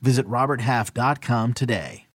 [0.00, 2.06] Visit RobertHalf.com today.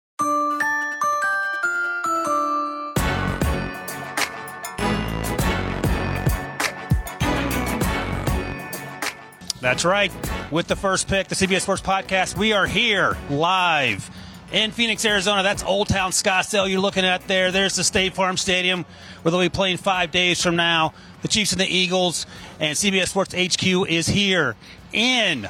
[9.62, 10.12] That's right.
[10.49, 14.09] With the first pick, the CBS Sports Podcast, we are here live
[14.52, 15.43] in Phoenix, Arizona.
[15.43, 17.52] That's Old Town Scottsdale you're looking at there.
[17.52, 18.85] There's the State Farm Stadium
[19.21, 20.93] where they'll be playing five days from now.
[21.21, 22.26] The Chiefs and the Eagles.
[22.59, 24.55] And CBS Sports HQ is here
[24.91, 25.48] in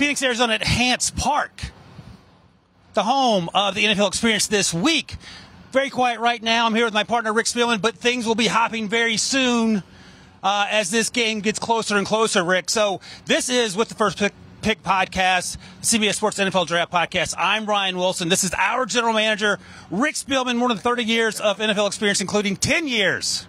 [0.00, 1.60] Phoenix, Arizona at Hance Park,
[2.94, 5.16] the home of the NFL experience this week.
[5.72, 6.64] Very quiet right now.
[6.64, 9.82] I'm here with my partner Rick Spielman, but things will be hopping very soon
[10.42, 12.70] uh, as this game gets closer and closer, Rick.
[12.70, 14.32] So this is with the first pick.
[14.62, 17.34] Pick podcast, CBS Sports NFL Draft podcast.
[17.38, 18.28] I'm Ryan Wilson.
[18.28, 19.58] This is our general manager,
[19.90, 23.46] Rick Spielman, more than 30 years of NFL experience, including 10 years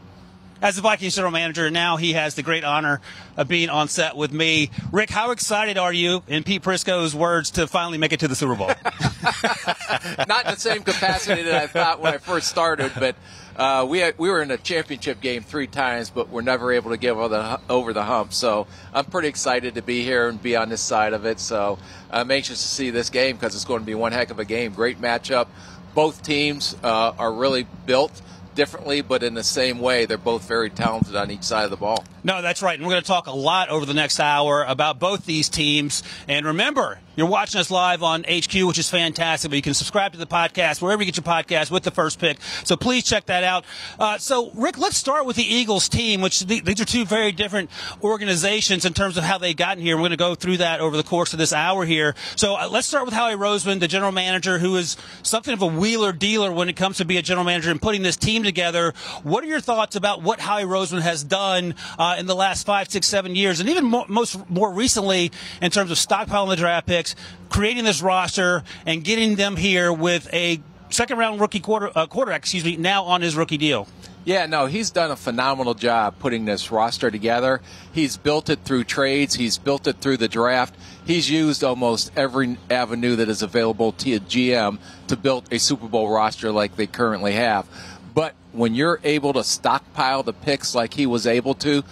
[0.62, 1.70] as the Vikings general manager.
[1.70, 3.02] Now he has the great honor
[3.36, 4.70] of being on set with me.
[4.92, 8.36] Rick, how excited are you, in Pete Prisco's words, to finally make it to the
[8.36, 8.68] Super Bowl?
[10.28, 13.16] Not in the same capacity that I thought when I first started, but
[13.56, 16.92] uh, we had, we were in a championship game three times, but we're never able
[16.92, 18.34] to get over the, over the hump.
[18.34, 21.40] So I'm pretty excited to be here and be on this side of it.
[21.40, 24.40] So I'm anxious to see this game because it's going to be one heck of
[24.40, 24.74] a game.
[24.74, 25.48] Great matchup.
[25.94, 28.22] Both teams uh, are really built
[28.56, 30.06] differently, but in the same way.
[30.06, 32.04] They're both very talented on each side of the ball.
[32.24, 32.78] No, that's right.
[32.78, 36.04] And we're going to talk a lot over the next hour about both these teams.
[36.28, 39.52] And remember, you're watching us live on HQ, which is fantastic.
[39.52, 42.20] But you can subscribe to the podcast wherever you get your podcast with the first
[42.20, 42.38] pick.
[42.64, 43.66] So please check that out.
[44.00, 47.32] Uh, so, Rick, let's start with the Eagles team, which th- these are two very
[47.32, 47.70] different
[48.02, 49.96] organizations in terms of how they've gotten here.
[49.96, 52.16] We're going to go through that over the course of this hour here.
[52.36, 55.68] So uh, let's start with Howie Roseman, the general manager, who is something of a
[55.68, 58.94] wheeler dealer when it comes to be a general manager and putting this team together.
[59.24, 62.90] What are your thoughts about what Howie Roseman has done uh, in the last five,
[62.90, 65.32] six, seven years, and even more, most more recently
[65.62, 67.16] in terms of stockpiling the draft picks,
[67.50, 72.42] creating this roster, and getting them here with a second round rookie quarter uh, quarterback,
[72.42, 73.88] excuse me, now on his rookie deal.
[74.24, 77.60] Yeah, no, he's done a phenomenal job putting this roster together.
[77.92, 80.76] He's built it through trades, he's built it through the draft.
[81.04, 85.88] He's used almost every avenue that is available to a GM to build a Super
[85.88, 87.68] Bowl roster like they currently have.
[88.14, 91.84] But when you're able to stockpile the picks like he was able to,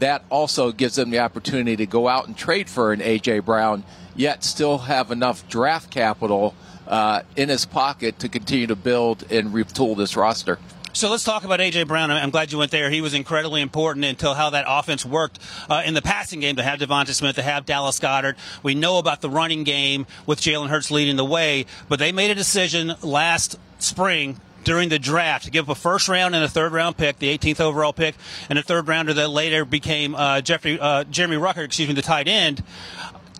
[0.00, 3.40] that also gives them the opportunity to go out and trade for an A.J.
[3.40, 3.84] Brown,
[4.16, 6.54] yet still have enough draft capital
[6.88, 10.58] uh, in his pocket to continue to build and retool this roster.
[10.92, 12.10] So let's talk about AJ Brown.
[12.10, 12.90] I'm glad you went there.
[12.90, 16.64] He was incredibly important until how that offense worked uh, in the passing game to
[16.64, 18.36] have Devonta Smith, to have Dallas Goedert.
[18.64, 22.32] We know about the running game with Jalen Hurts leading the way, but they made
[22.32, 26.48] a decision last spring during the draft to give up a first round and a
[26.48, 28.14] third round pick, the 18th overall pick,
[28.48, 32.02] and a third rounder that later became uh, Jeffrey uh, Jeremy Rucker, excuse me, the
[32.02, 32.62] tight end,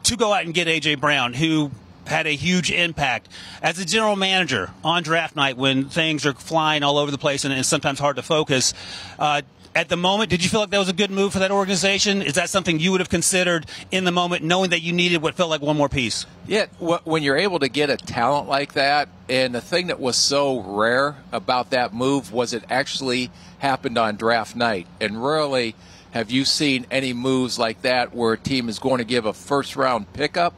[0.04, 1.70] to go out and get AJ Brown, who
[2.06, 3.28] had a huge impact
[3.62, 7.44] as a general manager on draft night when things are flying all over the place
[7.44, 8.74] and, and sometimes hard to focus.
[9.18, 9.42] Uh,
[9.74, 12.22] at the moment, did you feel like that was a good move for that organization?
[12.22, 15.34] Is that something you would have considered in the moment, knowing that you needed what
[15.34, 16.26] felt like one more piece?
[16.46, 20.16] Yeah, when you're able to get a talent like that, and the thing that was
[20.16, 24.88] so rare about that move was it actually happened on draft night.
[25.00, 25.76] And rarely
[26.10, 29.32] have you seen any moves like that where a team is going to give a
[29.32, 30.54] first round pickup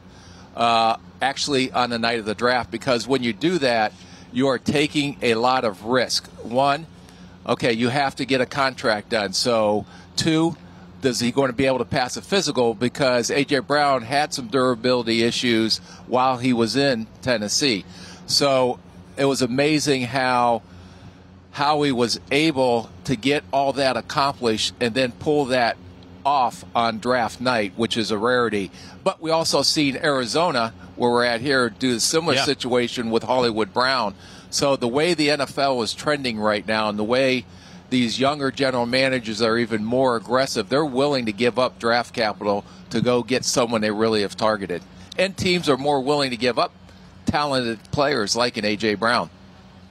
[0.55, 3.93] uh, actually on the night of the draft because when you do that,
[4.31, 6.25] you are taking a lot of risk.
[6.41, 6.87] One,
[7.47, 9.33] okay, you have to get a contract done.
[9.33, 10.55] So, two,
[11.05, 14.47] is he going to be able to pass a physical because AJ Brown had some
[14.47, 17.85] durability issues while he was in Tennessee.
[18.25, 18.79] So
[19.17, 20.61] it was amazing how
[21.51, 25.77] how he was able to get all that accomplished and then pull that
[26.25, 28.71] off on draft night, which is a rarity.
[29.03, 32.45] But we also seen Arizona, where we're at here, do a similar yeah.
[32.45, 34.15] situation with Hollywood Brown.
[34.53, 37.43] So the way the NFL is trending right now, and the way
[37.89, 42.63] these younger general managers are even more aggressive, they're willing to give up draft capital
[42.91, 44.83] to go get someone they really have targeted.
[45.17, 46.71] And teams are more willing to give up
[47.25, 49.31] talented players like an AJ Brown.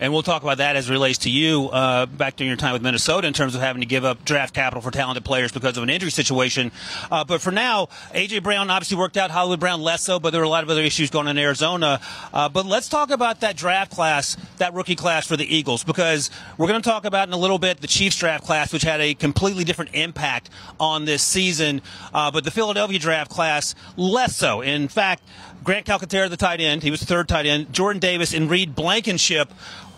[0.02, 2.72] And we'll talk about that as it relates to you uh, back during your time
[2.72, 5.76] with Minnesota in terms of having to give up draft capital for talented players because
[5.76, 6.72] of an injury situation.
[7.08, 8.40] Uh, but for now, A.J.
[8.40, 10.82] Brown obviously worked out, Hollywood Brown less so, but there were a lot of other
[10.82, 12.00] issues going on in Arizona.
[12.32, 16.31] Uh, but let's talk about that draft class, that rookie class for the Eagles, because
[16.58, 19.00] we're going to talk about in a little bit the Chiefs draft class, which had
[19.00, 20.50] a completely different impact
[20.81, 21.81] on this season.
[22.12, 24.62] Uh, but the Philadelphia draft class, less so.
[24.62, 25.22] In fact,
[25.62, 27.72] Grant Calcaterra, the tight end, he was the third tight end.
[27.72, 29.52] Jordan Davis and Reed Blankenship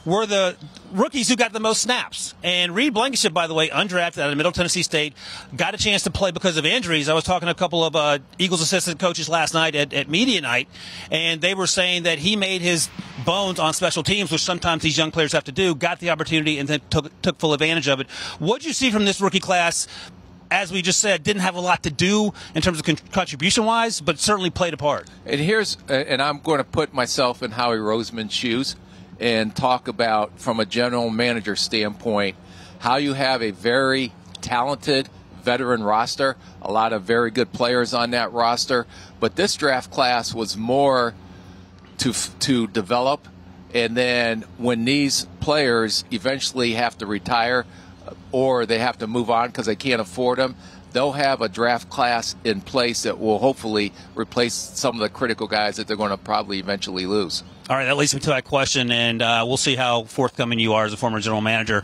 [0.05, 0.57] were the
[0.93, 2.35] rookies who got the most snaps.
[2.43, 5.15] And Reed Blankenship, by the way, undrafted out of Middle Tennessee State,
[5.57, 7.09] got a chance to play because of injuries.
[7.09, 10.09] I was talking to a couple of uh, Eagles assistant coaches last night at, at
[10.09, 10.69] media night,
[11.11, 12.89] and they were saying that he made his
[13.25, 16.59] bones on special teams, which sometimes these young players have to do, got the opportunity,
[16.59, 18.11] and then took, took full advantage of it.
[18.39, 19.87] What did you see from this rookie class?
[20.51, 23.65] As we just said, didn't have a lot to do in terms of con- contribution
[23.65, 25.09] wise, but certainly played a part.
[25.27, 28.77] And here's, and I'm going to put myself in Howie Roseman's shoes
[29.21, 32.37] and talk about, from a general manager standpoint,
[32.79, 35.09] how you have a very talented
[35.43, 38.87] veteran roster, a lot of very good players on that roster.
[39.21, 41.15] But this draft class was more
[41.99, 43.29] to to develop,
[43.73, 47.67] and then when these players eventually have to retire
[48.07, 50.57] uh, or they have to move on because they can't afford them,
[50.93, 55.47] they'll have a draft class in place that will hopefully replace some of the critical
[55.47, 57.43] guys that they're going to probably eventually lose.
[57.67, 60.75] All right, that leads me to that question, and uh, we'll see how forthcoming you
[60.75, 61.83] are as a former general manager.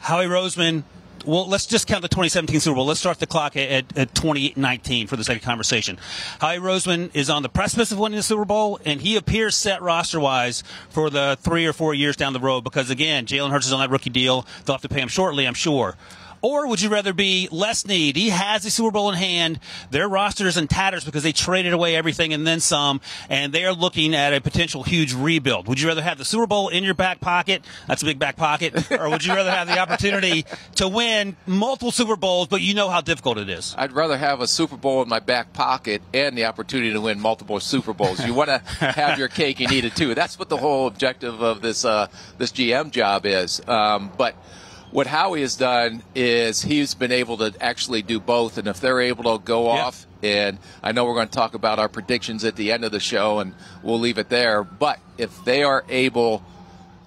[0.00, 0.82] Howie Roseman,
[1.24, 2.84] well, let's just count the 2017 Super Bowl.
[2.84, 5.98] Let's start the clock at, at 2019 for the sake of conversation.
[6.40, 9.82] Howie Roseman is on the precipice of winning the Super Bowl, and he appears set
[9.82, 13.66] roster wise for the three or four years down the road because, again, Jalen Hurts
[13.66, 14.46] is on that rookie deal.
[14.64, 15.96] They'll have to pay him shortly, I'm sure.
[16.42, 18.16] Or would you rather be less need?
[18.16, 19.60] He has the Super Bowl in hand.
[19.90, 23.64] Their roster is in tatters because they traded away everything and then some, and they
[23.64, 25.68] are looking at a potential huge rebuild.
[25.68, 27.64] Would you rather have the Super Bowl in your back pocket?
[27.86, 28.90] That's a big back pocket.
[28.92, 30.44] or would you rather have the opportunity
[30.76, 33.74] to win multiple Super Bowls, but you know how difficult it is?
[33.76, 37.20] I'd rather have a Super Bowl in my back pocket and the opportunity to win
[37.20, 38.24] multiple Super Bowls.
[38.24, 40.14] You want to have your cake and eat it too.
[40.14, 42.08] That's what the whole objective of this uh,
[42.38, 43.60] this GM job is.
[43.66, 44.34] Um, but
[44.90, 48.58] what Howie has done is he's been able to actually do both.
[48.58, 49.84] And if they're able to go yeah.
[49.84, 52.92] off, and I know we're going to talk about our predictions at the end of
[52.92, 54.64] the show, and we'll leave it there.
[54.64, 56.42] But if they are able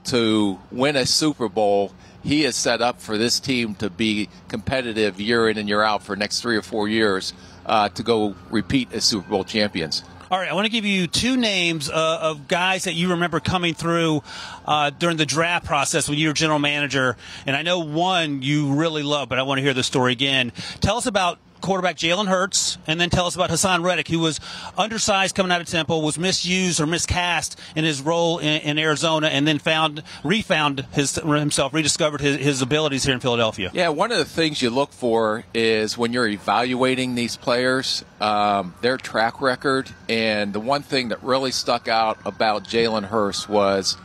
[0.06, 1.92] to win a Super Bowl,
[2.24, 6.04] he is set up for this team to be competitive year in and year out
[6.04, 7.34] for next three or four years
[7.66, 10.04] uh, to go repeat as Super Bowl champions.
[10.32, 13.42] All right, I want to give you two names uh, of guys that you remember
[13.42, 14.24] coming through
[14.66, 17.18] uh, during the draft process when you were general manager.
[17.46, 20.54] And I know one you really love, but I want to hear the story again.
[20.80, 24.40] Tell us about quarterback Jalen Hurts, and then tell us about Haason Reddick, who was
[24.78, 29.28] undersized coming out of Temple, was misused or miscast in his role in, in Arizona,
[29.28, 33.72] and then found, refound his, himself, rediscovered his, his abilities here in Philadelphia.
[33.74, 38.74] Yeah, one of the things you look for is when you're evaluating these players, um,
[38.82, 43.98] their track record, and the one thing that really stuck out about Jalen Hurts was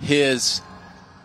[0.00, 0.60] his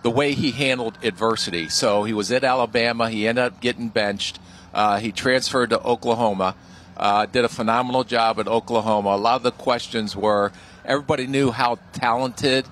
[0.01, 1.69] the way he handled adversity.
[1.69, 3.09] So he was at Alabama.
[3.09, 4.39] He ended up getting benched.
[4.73, 6.55] Uh, he transferred to Oklahoma,
[6.97, 9.09] uh, did a phenomenal job at Oklahoma.
[9.09, 10.51] A lot of the questions were
[10.85, 12.65] everybody knew how talented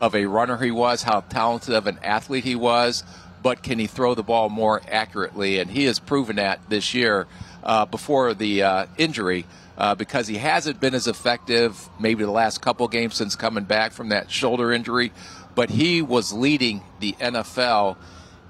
[0.00, 3.04] of a runner he was, how talented of an athlete he was,
[3.42, 5.58] but can he throw the ball more accurately?
[5.58, 7.26] And he has proven that this year
[7.62, 9.46] uh, before the uh, injury.
[9.76, 13.90] Uh, because he hasn't been as effective maybe the last couple games since coming back
[13.90, 15.10] from that shoulder injury,
[15.56, 17.96] but he was leading the NFL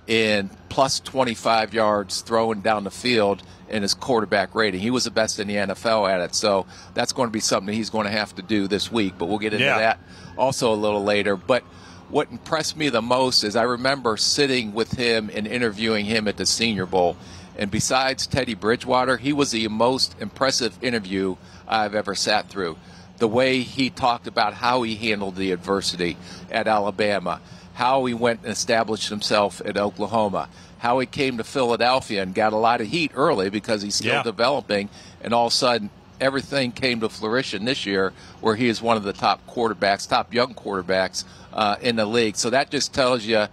[0.07, 4.81] in plus 25 yards throwing down the field in his quarterback rating.
[4.81, 6.35] He was the best in the NFL at it.
[6.35, 9.15] So that's going to be something he's going to have to do this week.
[9.19, 9.79] But we'll get into yeah.
[9.79, 10.01] that
[10.37, 11.37] also a little later.
[11.37, 11.63] But
[12.09, 16.37] what impressed me the most is I remember sitting with him and interviewing him at
[16.37, 17.17] the Senior Bowl.
[17.57, 22.77] And besides Teddy Bridgewater, he was the most impressive interview I've ever sat through.
[23.19, 26.17] The way he talked about how he handled the adversity
[26.51, 27.41] at Alabama,
[27.75, 32.53] how he went and established himself at Oklahoma, how he came to Philadelphia and got
[32.53, 34.23] a lot of heat early because he's still yeah.
[34.23, 34.89] developing,
[35.23, 35.91] and all of a sudden
[36.21, 40.33] everything came to fruition this year where he is one of the top quarterbacks, top
[40.33, 42.37] young quarterbacks uh, in the league.
[42.37, 43.47] So that just tells you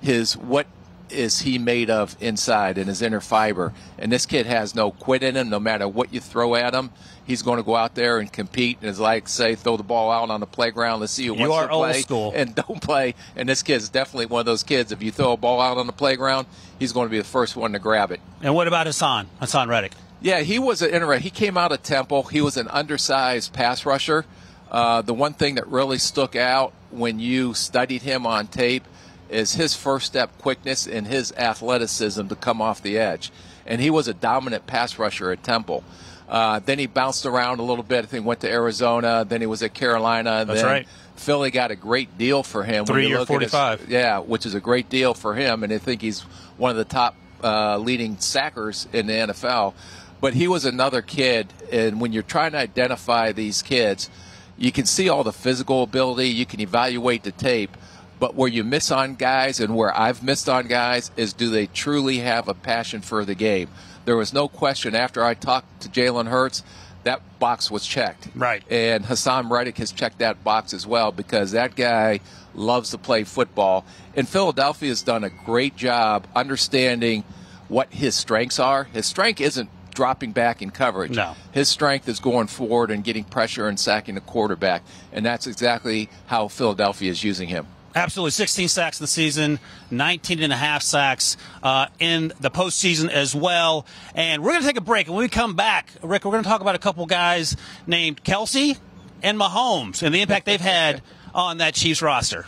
[0.00, 0.66] his what
[1.10, 3.72] is he made of inside and his inner fiber.
[3.98, 5.48] And this kid has no quit in him.
[5.48, 6.90] No matter what you throw at him,
[7.26, 8.78] he's going to go out there and compete.
[8.80, 11.00] And it's like say, throw the ball out on the playground.
[11.00, 12.32] Let's see who you wants to play school.
[12.34, 13.14] and don't play.
[13.36, 14.92] And this kid's definitely one of those kids.
[14.92, 16.46] If you throw a ball out on the playground,
[16.78, 18.20] he's going to be the first one to grab it.
[18.42, 19.26] And what about Haason?
[19.40, 19.92] Haason Reddick.
[20.22, 21.22] Yeah, he was an interesting.
[21.22, 22.24] He came out of Temple.
[22.24, 24.24] He was an undersized pass rusher.
[24.70, 28.84] Uh, the one thing that really stuck out when you studied him on tape
[29.28, 33.30] is his first step quickness and his athleticism to come off the edge.
[33.66, 35.84] And he was a dominant pass rusher at Temple.
[36.30, 38.04] Uh, then he bounced around a little bit.
[38.04, 39.26] I think went to Arizona.
[39.28, 40.44] Then he was at Carolina.
[40.46, 40.88] That's then right.
[41.16, 42.86] Philly got a great deal for him.
[42.86, 43.90] Three year, look 45.
[43.90, 45.64] yeah, which is a great deal for him.
[45.64, 46.20] And I think he's
[46.56, 49.74] one of the top uh, leading sackers in the NFL.
[50.20, 51.52] But he was another kid.
[51.72, 54.08] And when you're trying to identify these kids,
[54.56, 57.76] you can see all the physical ability, you can evaluate the tape.
[58.20, 61.66] But where you miss on guys and where I've missed on guys is do they
[61.66, 63.68] truly have a passion for the game?
[64.04, 66.62] There was no question after I talked to Jalen Hurts,
[67.04, 68.28] that box was checked.
[68.34, 68.62] Right.
[68.70, 72.20] And Haason Reddick has checked that box as well because that guy
[72.54, 73.84] loves to play football.
[74.14, 77.24] And Philadelphia has done a great job understanding
[77.68, 78.84] what his strengths are.
[78.84, 81.16] His strength isn't dropping back in coverage.
[81.16, 81.34] No.
[81.52, 84.82] His strength is going forward and getting pressure and sacking the quarterback.
[85.12, 87.66] And that's exactly how Philadelphia is using him.
[87.94, 88.30] Absolutely.
[88.30, 89.58] 16 sacks in the season,
[89.90, 93.84] 19 and a half sacks uh, in the postseason as well.
[94.14, 95.06] And we're going to take a break.
[95.06, 97.56] And when we come back, Rick, we're going to talk about a couple guys
[97.86, 98.78] named Kelce
[99.22, 101.02] and Mahomes and the impact they've had
[101.34, 102.46] on that Chiefs roster.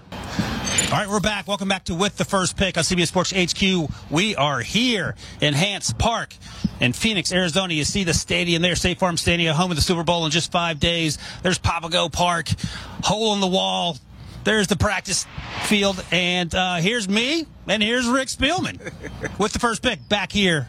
[0.92, 1.48] All right, we're back.
[1.48, 3.90] Welcome back to With the First Pick on CBS Sports HQ.
[4.10, 6.34] We are here in Hance Park
[6.80, 7.72] in Phoenix, Arizona.
[7.72, 10.52] You see the stadium there, State Farm Stadium, home of the Super Bowl in just
[10.52, 11.16] five days.
[11.42, 12.48] There's Papago Park,
[13.02, 13.96] hole in the wall.
[14.44, 15.26] There's the practice
[15.64, 16.04] field.
[16.10, 18.78] And uh, here's me, and here's Rick Spielman
[19.38, 20.68] with the first pick back here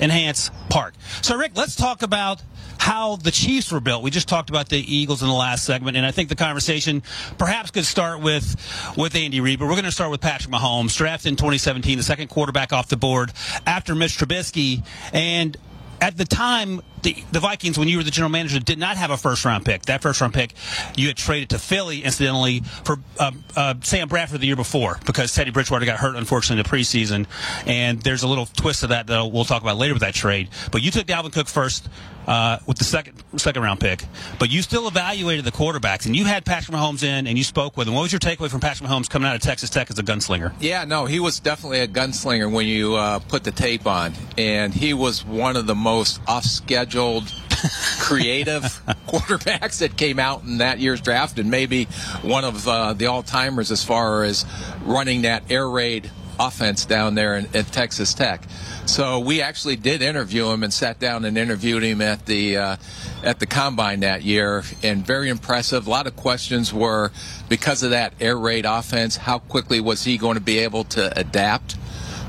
[0.00, 0.94] in Hance Park.
[1.22, 2.42] So, Rick, let's talk about
[2.78, 4.02] how the Chiefs were built.
[4.02, 7.02] We just talked about the Eagles in the last segment, and I think the conversation
[7.38, 8.56] perhaps could start with
[8.96, 12.04] with Andy Reid, but we're going to start with Patrick Mahomes, drafted in 2017, the
[12.04, 13.32] second quarterback off the board
[13.66, 15.56] after Mitch Trubisky, and
[16.00, 19.10] at the time, the, the Vikings, when you were the general manager, did not have
[19.10, 19.82] a first round pick.
[19.82, 20.54] That first round pick,
[20.96, 25.34] you had traded to Philly, incidentally, for um, uh, Sam Bradford the year before because
[25.34, 27.26] Teddy Bridgewater got hurt, unfortunately, in the preseason.
[27.66, 30.48] And there's a little twist to that that we'll talk about later with that trade.
[30.72, 31.88] But you took Dalvin Cook first
[32.26, 34.04] uh, with the second second round pick,
[34.38, 37.76] but you still evaluated the quarterbacks, and you had Patrick Mahomes in, and you spoke
[37.76, 37.94] with him.
[37.94, 40.52] What was your takeaway from Patrick Mahomes coming out of Texas Tech as a gunslinger?
[40.60, 44.74] Yeah, no, he was definitely a gunslinger when you uh, put the tape on, and
[44.74, 47.32] he was one of the most off-scheduled,
[48.00, 48.62] creative
[49.06, 51.84] quarterbacks that came out in that year's draft, and maybe
[52.22, 54.44] one of uh, the all-timers as far as
[54.82, 58.42] running that air raid offense down there in, at Texas Tech.
[58.86, 62.76] So we actually did interview him and sat down and interviewed him at the uh,
[63.22, 65.86] at the combine that year, and very impressive.
[65.86, 67.12] A lot of questions were
[67.48, 69.16] because of that air raid offense.
[69.16, 71.76] How quickly was he going to be able to adapt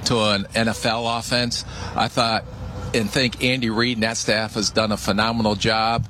[0.05, 1.65] to an NFL offense?
[1.95, 2.45] I thought
[2.97, 6.05] and think Andy Reid and that staff has done a phenomenal job.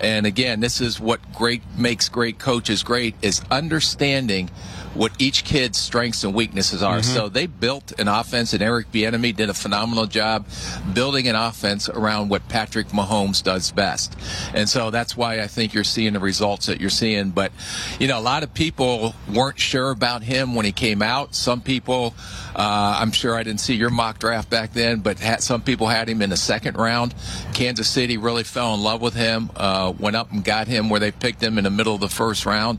[0.00, 4.50] And again, this is what great makes great coaches great is understanding
[4.94, 6.98] what each kid's strengths and weaknesses are.
[6.98, 7.14] Mm-hmm.
[7.14, 10.46] So they built an offense, and Eric Bieniemy did a phenomenal job
[10.92, 14.16] building an offense around what Patrick Mahomes does best.
[14.54, 17.30] And so that's why I think you're seeing the results that you're seeing.
[17.30, 17.52] But
[17.98, 21.34] you know, a lot of people weren't sure about him when he came out.
[21.34, 22.14] Some people,
[22.54, 25.86] uh, I'm sure I didn't see your mock draft back then, but had, some people
[25.88, 27.14] had him in the second round.
[27.54, 31.00] Kansas City really fell in love with him, uh, went up and got him where
[31.00, 32.78] they picked him in the middle of the first round.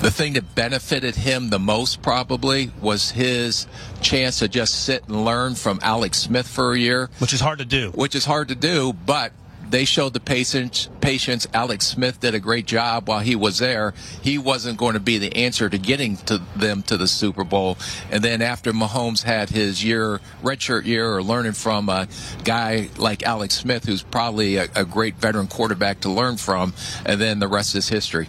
[0.00, 3.66] The thing that benefited him the most probably was his
[4.00, 7.58] chance to just sit and learn from Alex Smith for a year, Which is hard
[7.58, 7.90] to do.
[7.90, 9.32] which is hard to do, but
[9.70, 10.88] they showed the patience.
[11.00, 11.46] Patience.
[11.54, 13.94] Alex Smith did a great job while he was there.
[14.22, 17.78] He wasn't going to be the answer to getting to them to the Super Bowl.
[18.10, 22.08] And then after Mahomes had his year, redshirt year, or learning from a
[22.44, 27.20] guy like Alex Smith, who's probably a, a great veteran quarterback to learn from, and
[27.20, 28.28] then the rest is history.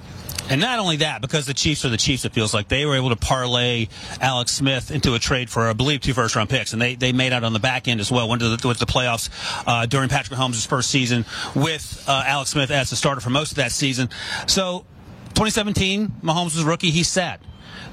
[0.50, 2.96] And not only that, because the Chiefs are the Chiefs, it feels like they were
[2.96, 3.88] able to parlay
[4.20, 6.74] Alex Smith into a trade for, I believe, two first round picks.
[6.74, 8.28] And they, they made out on the back end as well.
[8.28, 9.30] Went to the, the playoffs
[9.68, 11.26] uh, during Patrick Mahomes' first season
[11.56, 14.10] with uh, Alex Smith as the starter for most of that season.
[14.48, 14.86] So
[15.30, 16.92] 2017, Mahomes was rookie.
[16.92, 17.42] He sat.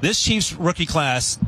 [0.01, 1.39] This Chiefs rookie class,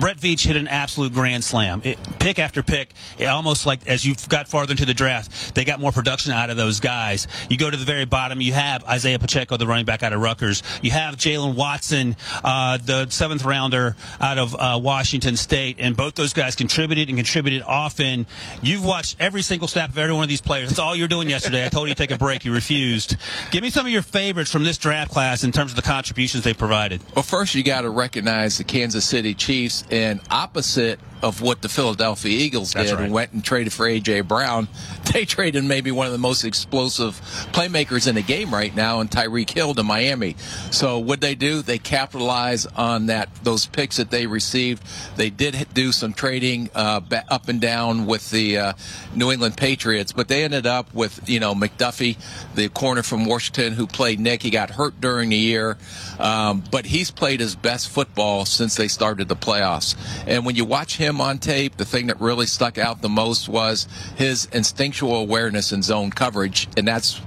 [0.00, 1.80] Brett Veach hit an absolute grand slam.
[1.84, 5.80] It, pick after pick, almost like as you got farther into the draft, they got
[5.80, 7.26] more production out of those guys.
[7.48, 10.20] You go to the very bottom, you have Isaiah Pacheco, the running back out of
[10.20, 10.62] Rutgers.
[10.82, 16.14] You have Jaylen Watson, uh, the seventh rounder out of uh, Washington State, and both
[16.14, 18.26] those guys contributed and contributed often.
[18.62, 20.68] You've watched every single snap of every one of these players.
[20.68, 21.64] That's all you were doing yesterday.
[21.64, 22.44] I told you to take a break.
[22.44, 23.16] You refused.
[23.50, 26.44] Give me some of your favorites from this draft class in terms of the contributions
[26.44, 27.00] they provided.
[27.14, 31.68] Well, first you got to recognize the Kansas City Chiefs, and opposite of what the
[31.68, 33.02] Philadelphia Eagles did right.
[33.02, 34.22] and went and traded for A.J.
[34.22, 34.68] Brown.
[35.12, 37.20] They traded maybe one of the most explosive
[37.52, 40.34] playmakers in the game right now in Tyreek Hill to Miami.
[40.72, 41.62] So what they do?
[41.62, 44.82] They capitalize on that those picks that they received.
[45.16, 48.72] They did do some trading uh, up and down with the uh,
[49.14, 52.18] New England Patriots, but they ended up with you know McDuffie,
[52.54, 54.42] the corner from Washington who played Nick.
[54.42, 55.78] He got hurt during the year,
[56.18, 59.96] um, but he's played his best football since they started the playoffs.
[60.26, 63.48] And when you watch him on tape, the thing that really stuck out the most
[63.48, 67.20] was his instinctual awareness in zone coverage, and that's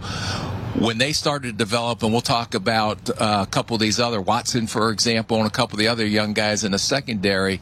[0.80, 4.22] when they started to develop, and we'll talk about uh, a couple of these other
[4.22, 7.58] Watson, for example, and a couple of the other young guys in the secondary.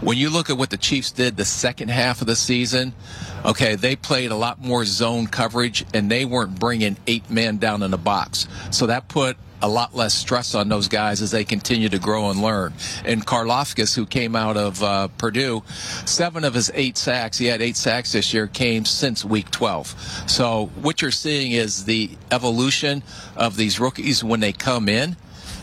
[0.00, 2.94] When you look at what the Chiefs did the second half of the season,
[3.44, 7.82] okay, they played a lot more zone coverage, and they weren't bringing eight men down
[7.82, 11.44] in the box, so that put a lot less stress on those guys as they
[11.44, 12.72] continue to grow and learn.
[13.04, 15.62] And Karlaftis, who came out of uh, Purdue,
[16.04, 20.24] seven of his eight sacks, he had eight sacks this year, came since week 12.
[20.26, 23.02] So what you're seeing is the evolution
[23.36, 25.16] of these rookies when they come in.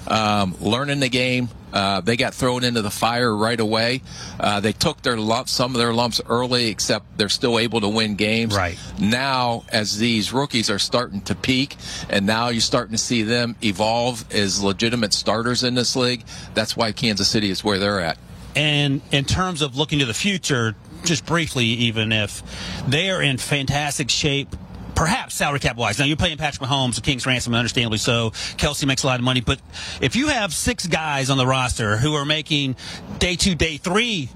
[0.08, 4.02] Um, learning the game, uh, they got thrown into the fire right away.
[4.40, 7.90] Uh, they took their lumps, some of their lumps early, except they're still able to
[7.90, 8.56] win games.
[8.56, 8.78] Right.
[9.00, 11.76] Now, as these rookies are starting to peak,
[12.10, 16.78] and now you're starting to see them evolve as legitimate starters in this league, that's
[16.78, 18.18] why Kansas City is where they're at.
[18.56, 22.44] And in terms of looking to the future, just briefly, even if
[22.88, 24.56] they are in fantastic shape.
[24.96, 26.00] Perhaps salary cap wise.
[26.00, 28.30] Now you're paying Patrick Mahomes, the King's ransom, understandably so.
[28.58, 29.60] Kelce makes a lot of money, but
[30.02, 32.76] if you have six guys on the roster who are making
[33.20, 34.30] day two, day three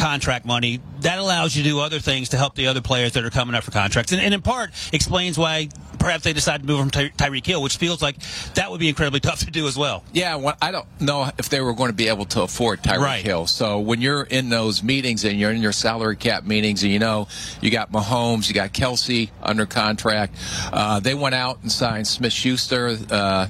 [0.00, 3.24] contract money, that allows you to do other things to help the other players that
[3.24, 6.66] are coming up for contracts, and, and in part explains why perhaps they decided to
[6.66, 8.16] move from Ty- Tyreek Hill, which feels like
[8.54, 10.02] that would be incredibly tough to do as well.
[10.12, 12.98] Yeah, well, I don't know if they were going to be able to afford Tyreek
[13.00, 13.24] Right.
[13.24, 13.46] Hill.
[13.46, 16.98] So when you're in those meetings and you're in your salary cap meetings, and you
[16.98, 17.28] know
[17.60, 20.34] you got Mahomes, you got Kelce under contract,
[20.72, 23.46] uh, they went out and signed Smith Schuster, uh,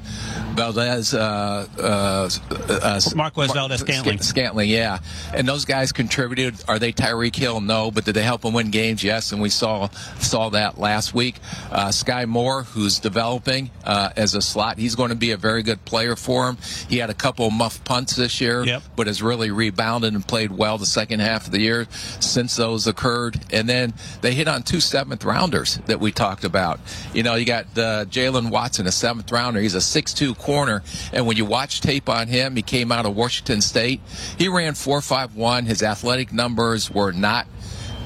[0.54, 2.28] Valdes, uh, uh,
[2.68, 4.20] uh, Marquez Valdes-Scantling.
[4.20, 4.98] Scantling, yeah.
[5.32, 6.39] And those guys contributed.
[6.68, 7.60] Are they Tyreek Hill?
[7.60, 9.02] No, but did they help him win games?
[9.02, 9.32] Yes.
[9.32, 11.36] And we saw saw that last week.
[11.70, 15.62] Uh, Sky Moore, who's developing uh, as a slot, he's going to be a very
[15.62, 16.58] good player for him.
[16.88, 18.82] He had a couple of muff punts this year, Yep.
[18.96, 21.86] but has really rebounded and played well the second half of the year
[22.20, 23.40] since those occurred.
[23.52, 26.80] And then they hit on two seventh rounders that we talked about.
[27.14, 29.60] You know, you got uh, Jaylen Watson, a seventh rounder.
[29.60, 33.16] He's a six-two corner, and when you watch tape on him, he came out of
[33.16, 34.00] Washington State.
[34.38, 35.64] He ran four five one.
[35.66, 37.46] His athletic numbers were not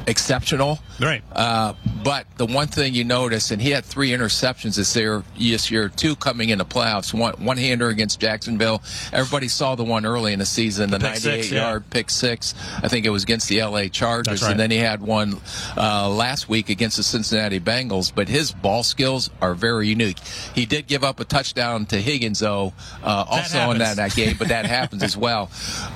[0.06, 0.78] exceptional.
[1.00, 1.22] Right.
[1.32, 5.70] Uh, but the one thing you notice, and he had three interceptions this year, this
[5.70, 8.82] year, two coming in the playoffs, one one hander against Jacksonville.
[9.12, 11.62] Everybody saw the one early in the season, the, pick 98 six, yeah.
[11.62, 12.54] yard pick six.
[12.82, 14.50] I think it was against the LA Chargers, right.
[14.50, 15.40] and then he had one
[15.76, 18.12] uh, last week against the Cincinnati Bengals.
[18.14, 20.18] But his ball skills are very unique.
[20.54, 22.72] He did give up a touchdown to Higgins, though,
[23.02, 25.50] uh, also in that, that game, but that happens as well.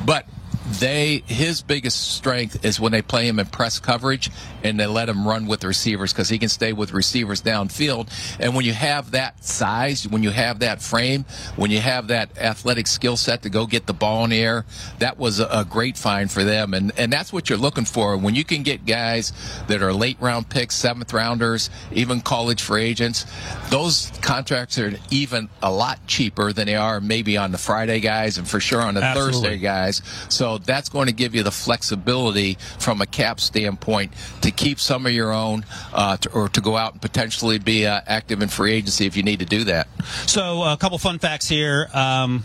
[0.04, 0.26] But
[0.72, 4.30] they his biggest strength is when they play him in press coverage
[4.62, 8.08] and they let him run with the receivers because he can stay with receivers downfield.
[8.38, 11.24] And when you have that size, when you have that frame,
[11.56, 14.66] when you have that athletic skill set to go get the ball in the air,
[14.98, 16.74] that was a, a great find for them.
[16.74, 19.32] And and that's what you're looking for when you can get guys
[19.68, 23.26] that are late round picks, seventh rounders, even college free agents.
[23.70, 28.38] Those contracts are even a lot cheaper than they are maybe on the Friday guys
[28.38, 29.32] and for sure on the Absolutely.
[29.32, 30.02] Thursday guys.
[30.28, 35.06] So that's going to give you the flexibility from a cap standpoint to keep some
[35.06, 38.48] of your own, uh, to, or to go out and potentially be uh, active in
[38.48, 39.88] free agency if you need to do that.
[40.26, 41.88] So a couple fun facts here.
[41.92, 42.44] Um,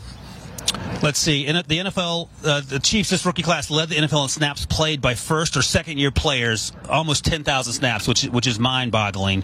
[1.02, 1.45] let's see.
[1.45, 5.02] In the NFL, uh, the Chiefs this rookie class led the NFL in snaps played
[5.02, 9.43] by first or second year players, almost 10,000 snaps, which which is mind boggling.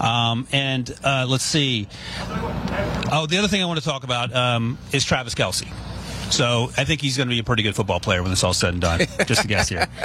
[0.00, 1.88] Um, and uh, let's see.
[3.12, 5.68] Oh, the other thing I want to talk about um, is Travis Kelce.
[6.30, 8.52] So I think he's going to be a pretty good football player when it's all
[8.52, 9.00] said and done.
[9.26, 9.86] Just a guess here.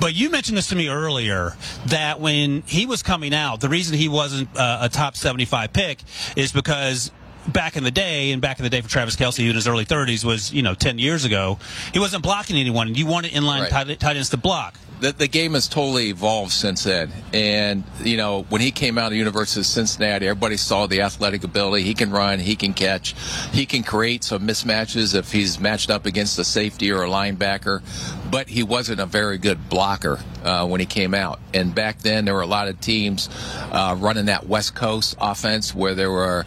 [0.00, 1.54] But you mentioned this to me earlier
[1.86, 5.98] that when he was coming out, the reason he wasn't uh, a top 75 pick
[6.36, 7.10] is because
[7.46, 9.68] back in the day, and back in the day for Travis Kelce, who in his
[9.68, 11.58] early 30s was, you know, 10 years ago,
[11.92, 12.86] he wasn't blocking anyone.
[12.88, 13.70] And you wanted inline Right.
[13.70, 14.74] tight, tight ends to block.
[15.00, 17.10] The, the game has totally evolved since then.
[17.32, 21.00] And, you know, when he came out of the University of Cincinnati, everybody saw the
[21.00, 21.84] athletic ability.
[21.84, 23.14] He can run, he can catch,
[23.52, 27.82] he can create some mismatches if he's matched up against a safety or a linebacker.
[28.30, 31.40] But he wasn't a very good blocker uh, when he came out.
[31.52, 33.28] And back then, there were a lot of teams
[33.72, 36.44] uh, running that West Coast offense where there were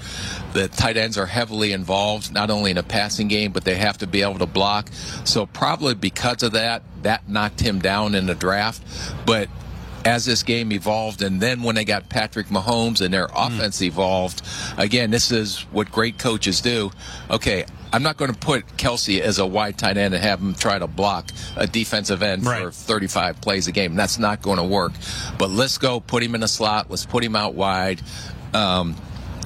[0.53, 3.97] the tight ends are heavily involved, not only in a passing game, but they have
[3.99, 4.89] to be able to block.
[5.25, 8.81] So probably because of that, that knocked him down in the draft.
[9.25, 9.49] But
[10.05, 13.47] as this game evolved, and then when they got Patrick Mahomes and their mm.
[13.47, 14.41] offense evolved,
[14.77, 16.91] again, this is what great coaches do.
[17.29, 20.55] Okay, I'm not going to put Kelce as a wide tight end and have him
[20.55, 22.63] try to block a defensive end right.
[22.63, 23.95] for 35 plays a game.
[23.95, 24.93] That's not going to work.
[25.37, 26.89] But let's go put him in a slot.
[26.89, 28.01] Let's put him out wide.
[28.55, 28.95] Um,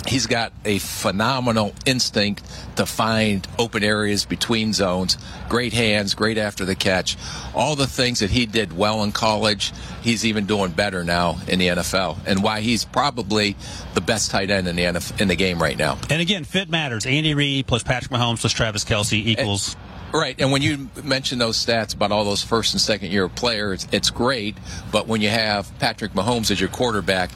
[0.08, 2.44] he's got a phenomenal instinct
[2.78, 5.18] to find open areas between zones.
[5.50, 7.18] Great hands, great after the catch.
[7.54, 11.60] All the things that he did well in college, he's even doing better now in
[11.60, 12.18] the NFL.
[12.26, 13.56] And why he's probably
[13.94, 16.00] the best tight end in the NFL, in the game right now.
[16.10, 17.06] And again, fit matters.
[17.06, 19.74] Andy Reid plus Patrick Mahomes plus Travis Kelce equals.
[19.76, 23.28] And, Right, and when you mention those stats about all those first and second year
[23.28, 24.56] players, it's great.
[24.90, 27.30] But when you have Patrick Mahomes as your quarterback,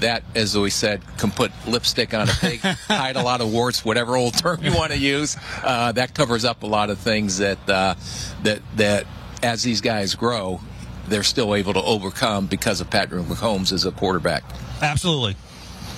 [0.00, 3.84] that, as we said, can put lipstick on a pig, hide a lot of warts,
[3.84, 5.36] whatever old term you want to use.
[5.62, 7.94] Uh, that covers up a lot of things that uh,
[8.42, 9.06] that that
[9.42, 10.60] as these guys grow,
[11.08, 14.42] they're still able to overcome because of Patrick Mahomes as a quarterback.
[14.80, 15.36] Absolutely.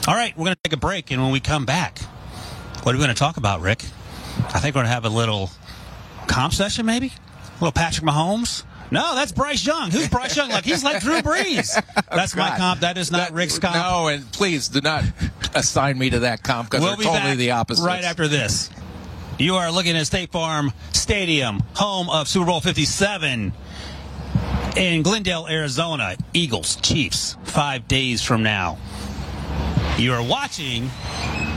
[0.08, 1.98] All right, we're going to take a break, and when we come back,
[2.82, 3.84] what are we going to talk about, Rick?
[4.38, 5.50] I think we're going to have a little
[6.28, 7.06] comp session, maybe.
[7.08, 8.64] A little Patrick Mahomes.
[8.90, 9.90] No, that's Bryce Young.
[9.90, 10.50] Who's Bryce Young?
[10.50, 11.74] Like he's like Drew Brees.
[12.10, 12.80] That's oh, my comp.
[12.80, 13.74] That is not that, Rick's comp.
[13.74, 15.04] No, and please do not
[15.54, 17.84] assign me to that comp because we'll they're totally the opposite.
[17.84, 18.70] Right after this,
[19.38, 23.52] you are looking at State Farm Stadium, home of Super Bowl 57
[24.76, 26.16] in Glendale, Arizona.
[26.32, 28.78] Eagles, Chiefs, five days from now.
[29.98, 30.90] You are watching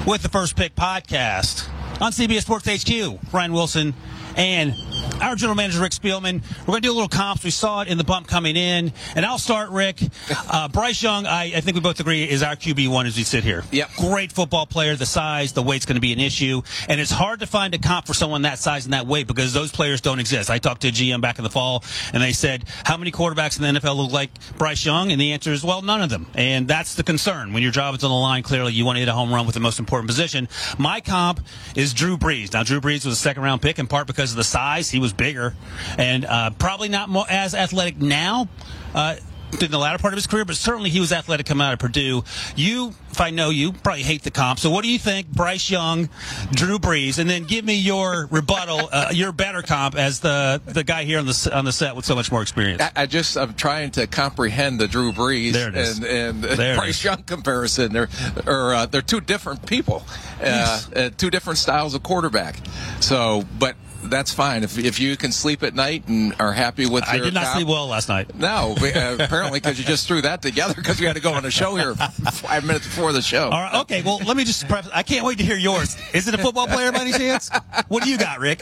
[0.07, 1.67] with the First Pick podcast
[2.01, 3.33] on CBS Sports HQ.
[3.33, 3.93] Ryan Wilson
[4.35, 4.75] and
[5.21, 6.41] our general manager, Rick Spielman.
[6.61, 7.43] We're going to do a little comps.
[7.43, 8.93] We saw it in the bump coming in.
[9.15, 10.01] And I'll start, Rick.
[10.51, 13.43] Uh, Bryce Young, I, I, think we both agree, is our QB1 as we sit
[13.43, 13.63] here.
[13.71, 13.89] Yep.
[13.97, 14.95] Great football player.
[14.95, 16.63] The size, the weight's going to be an issue.
[16.87, 19.53] And it's hard to find a comp for someone that size and that weight because
[19.53, 20.49] those players don't exist.
[20.49, 23.59] I talked to a GM back in the fall, and they said, How many quarterbacks
[23.59, 25.11] in the NFL look like Bryce Young?
[25.11, 26.25] And the answer is, Well, none of them.
[26.33, 27.53] And that's the concern.
[27.53, 29.45] When your job is on the line, clearly you want to hit a home run
[29.45, 30.47] with the most important position.
[30.79, 31.41] My comp
[31.75, 32.53] is Drew Brees.
[32.53, 34.89] Now, Drew Brees was a second round pick in part because of the size.
[34.89, 35.55] He was bigger
[35.97, 38.47] and uh, probably not more, as athletic now.
[38.93, 39.15] Uh,
[39.61, 41.79] in the latter part of his career, but certainly he was athletic coming out of
[41.79, 42.23] Purdue.
[42.55, 44.59] You, if I know you, probably hate the comp.
[44.59, 46.09] So what do you think, Bryce Young,
[46.51, 50.83] Drew Brees, and then give me your rebuttal, uh, your better comp as the the
[50.83, 52.81] guy here on the on the set with so much more experience.
[52.81, 57.23] I, I just I'm trying to comprehend the Drew Brees and and there Bryce Young
[57.23, 57.91] comparison.
[57.91, 58.09] They're
[58.45, 60.91] or uh, they're two different people, uh, yes.
[60.93, 62.57] uh, two different styles of quarterback.
[62.99, 63.75] So, but
[64.09, 64.63] that's fine.
[64.63, 67.67] If, if you can sleep at night and are happy with I did not sleep
[67.67, 68.35] well last night.
[68.35, 71.45] No, uh, apparently because you just threw that together because we had to go on
[71.45, 73.45] a show here five minutes before the show.
[73.49, 74.91] All right, okay, well, let me just preface.
[74.93, 75.97] I can't wait to hear yours.
[76.13, 77.49] Is it a football player by any chance?
[77.87, 78.59] What do you got, Rick?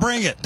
[0.00, 0.36] Bring it.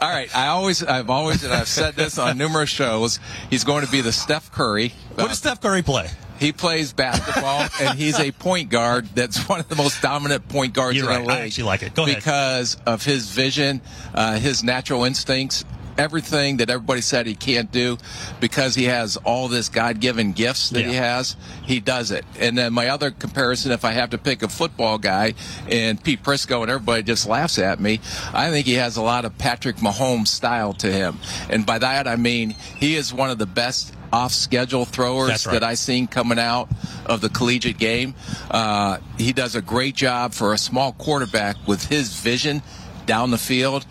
[0.00, 0.34] All right.
[0.36, 3.20] I always, I've always, and I've said this on numerous shows,
[3.50, 4.92] he's going to be the Steph Curry.
[5.14, 6.08] What does Steph Curry play?
[6.38, 10.72] He plays basketball, and he's a point guard that's one of the most dominant point
[10.74, 11.22] guards You're in right.
[11.22, 11.38] the league.
[11.38, 11.94] I actually like it.
[11.94, 12.16] Go ahead.
[12.16, 13.80] Because of his vision,
[14.14, 15.64] uh, his natural instincts,
[15.98, 17.98] everything that everybody said he can't do
[18.40, 20.88] because he has all this God-given gifts that yeah.
[20.88, 21.36] he has.
[21.64, 22.24] He does it.
[22.38, 25.34] And then my other comparison, if I have to pick a football guy,
[25.70, 28.00] and Pete Prisco and everybody just laughs at me,
[28.32, 31.18] I think he has a lot of Patrick Mahomes style to him.
[31.50, 35.52] And by that I mean he is one of the best off schedule throwers right.
[35.52, 36.68] that I seen coming out
[37.06, 38.14] of the collegiate game.
[38.50, 42.62] Uh, he does a great job for a small quarterback with his vision
[43.06, 43.84] down the field.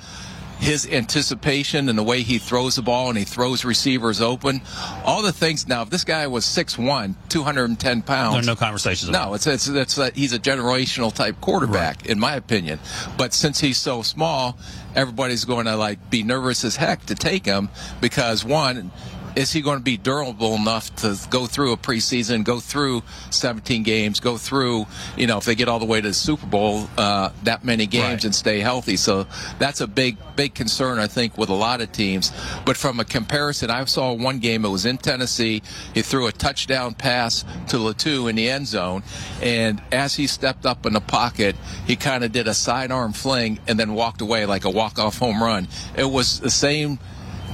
[0.60, 4.62] His anticipation and the way he throws the ball and he throws receivers open,
[5.06, 5.67] all the things.
[5.67, 9.12] Now, if this guy was 6'1", 210 pounds, there are no conversations.
[9.12, 12.08] No, it's it's, it's a, he's a generational type quarterback, right.
[12.08, 12.80] in my opinion.
[13.17, 14.58] But since he's so small,
[14.96, 17.70] everybody's going to like be nervous as heck to take him
[18.02, 18.91] because one,
[19.38, 23.84] is he going to be durable enough to go through a preseason, go through 17
[23.84, 26.89] games, go through, you know, if they get all the way to the Super Bowl,
[26.97, 28.26] uh, that many games right.
[28.26, 28.97] and stay healthy?
[28.97, 29.28] So
[29.60, 32.32] that's a big, big concern, I think, with a lot of teams.
[32.65, 35.62] But from a comparison, I saw one game, it was in Tennessee.
[35.93, 39.04] He threw a touchdown pass to Latu in the end zone.
[39.43, 43.60] And as he stepped up in the pocket, he kind of did a sidearm fling
[43.67, 45.67] and then walked away like a walk-off home run.
[45.95, 46.97] It was the same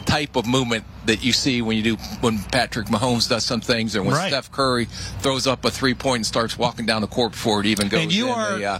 [0.05, 3.95] type of movement that you see when you do when Patrick Mahomes does some things,
[3.95, 4.29] or when Right.
[4.29, 4.85] Steph Curry
[5.19, 8.01] throws up a three point and starts walking down the court before it even goes
[8.01, 8.79] And you in, are- the, uh,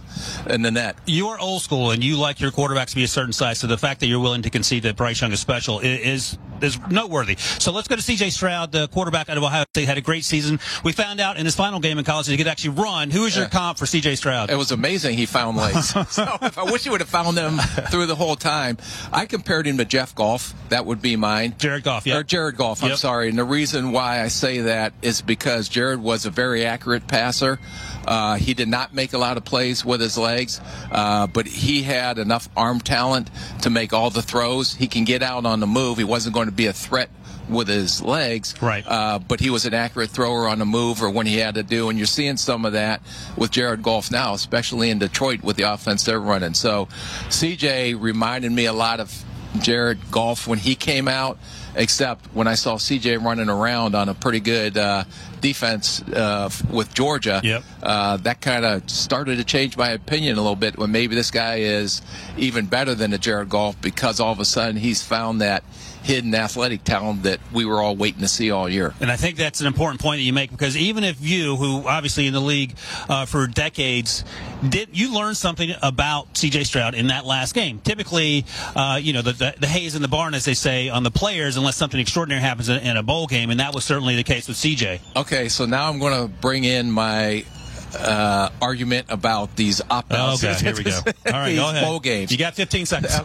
[0.50, 0.96] in the net.
[1.06, 3.58] You are old school, and you like your quarterbacks to be a certain size.
[3.58, 6.78] So the fact that you're willing to concede that Bryce Young is special is is
[6.88, 7.36] noteworthy.
[7.58, 8.30] So let's go to C.J.
[8.30, 10.60] Stroud, the quarterback out of Ohio State, had a great season.
[10.84, 13.10] We found out in his final game in college that he could actually run.
[13.10, 13.50] Who is your Yeah.
[13.50, 14.14] comp for C.J.
[14.14, 14.50] Stroud?
[14.50, 15.88] It was amazing he found legs.
[16.10, 17.58] so if I wish he would have found them
[17.90, 18.78] through the whole time.
[19.12, 20.54] I compared him to Jeff Golf.
[20.70, 21.54] That would be mine.
[21.58, 22.13] Jared Goff, yeah.
[22.14, 22.98] Or Jared Goff, I'm Yep.
[22.98, 23.28] sorry.
[23.28, 27.58] And the reason why I say that is because Jared was a very accurate passer.
[28.06, 30.60] Uh, he did not make a lot of plays with his legs,
[30.92, 33.30] uh, but he had enough arm talent
[33.62, 34.74] to make all the throws.
[34.74, 35.98] He can get out on the move.
[35.98, 37.08] He wasn't going to be a threat
[37.48, 38.54] with his legs.
[38.62, 38.84] Right.
[38.86, 41.62] Uh, but he was an accurate thrower on the move or when he had to
[41.62, 41.90] do.
[41.90, 43.02] And you're seeing some of that
[43.36, 46.54] with Jared Goff now, especially in Detroit with the offense they're running.
[46.54, 46.88] So
[47.28, 49.12] CJ reminded me a lot of
[49.60, 51.38] Jared Goff when he came out,
[51.74, 55.04] except when I saw CJ running around on a pretty good uh,
[55.40, 57.40] defense uh, with Georgia.
[57.42, 57.64] Yep.
[57.82, 61.30] Uh, that kind of started to change my opinion a little bit when maybe this
[61.30, 62.02] guy is
[62.36, 65.62] even better than a Jared Goff because all of a sudden he's found that
[66.04, 68.94] hidden athletic talent that we were all waiting to see all year.
[69.00, 71.88] And I think that's an important point that you make because even if you, who
[71.88, 72.74] obviously in the league
[73.08, 74.22] uh, for decades,
[74.68, 76.64] did you learn something about C.J.
[76.64, 77.80] Stroud in that last game?
[77.80, 78.44] Typically,
[78.76, 81.04] uh, you know, the, the, the hay is in the barn, as they say, on
[81.04, 84.14] the players, unless something extraordinary happens in, in a bowl game, and that was certainly
[84.14, 85.00] the case with C.J.
[85.16, 87.46] Okay, so now I'm going to bring in my
[87.94, 90.44] uh, argument about these opt-outs.
[90.44, 90.90] Okay, here we go.
[91.26, 91.84] All right, go ahead.
[91.84, 92.30] Bowl games.
[92.32, 93.14] You got 15 seconds.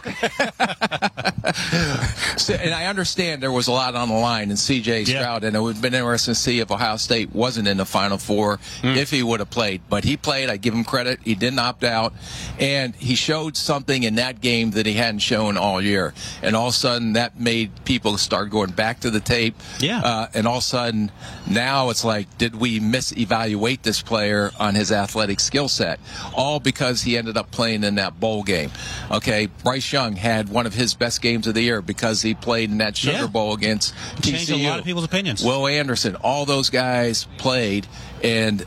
[2.36, 5.00] So- and I understand there was a lot on the line in C.J.
[5.02, 5.20] Yeah.
[5.20, 7.84] Stroud, and it would have been interesting to see if Ohio State wasn't in the
[7.84, 8.88] Final Four Hmm.
[8.96, 9.82] if he would have played.
[9.88, 10.48] But he played.
[10.48, 11.20] I give him credit.
[11.24, 12.12] He didn't opt out,
[12.58, 16.14] and he showed something in that game that he hadn't shown all year.
[16.42, 19.54] And all of a sudden, that made people start going back to the tape.
[19.80, 20.00] Yeah.
[20.00, 21.10] Uh, and all of a sudden,
[21.46, 25.98] now it's like, did we misevaluate this player on his athletic skill set?
[26.36, 28.70] All because he ended up playing in that bowl game.
[29.10, 32.70] Okay, Bryce Young had one of his best games of the year because he played
[32.70, 33.26] in that Sugar Yeah.
[33.26, 35.44] Bowl against Changed a lot of people's opinions.
[35.44, 37.86] Will Anderson, all those guys played,
[38.22, 38.64] and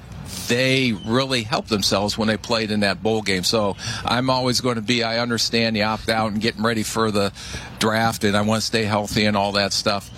[0.48, 3.44] they really helped themselves when they played in that bowl game.
[3.44, 7.12] So I'm always going to be, I understand the opt out and getting ready for
[7.12, 7.32] the
[7.80, 10.10] draft, and I want to stay healthy and all that stuff.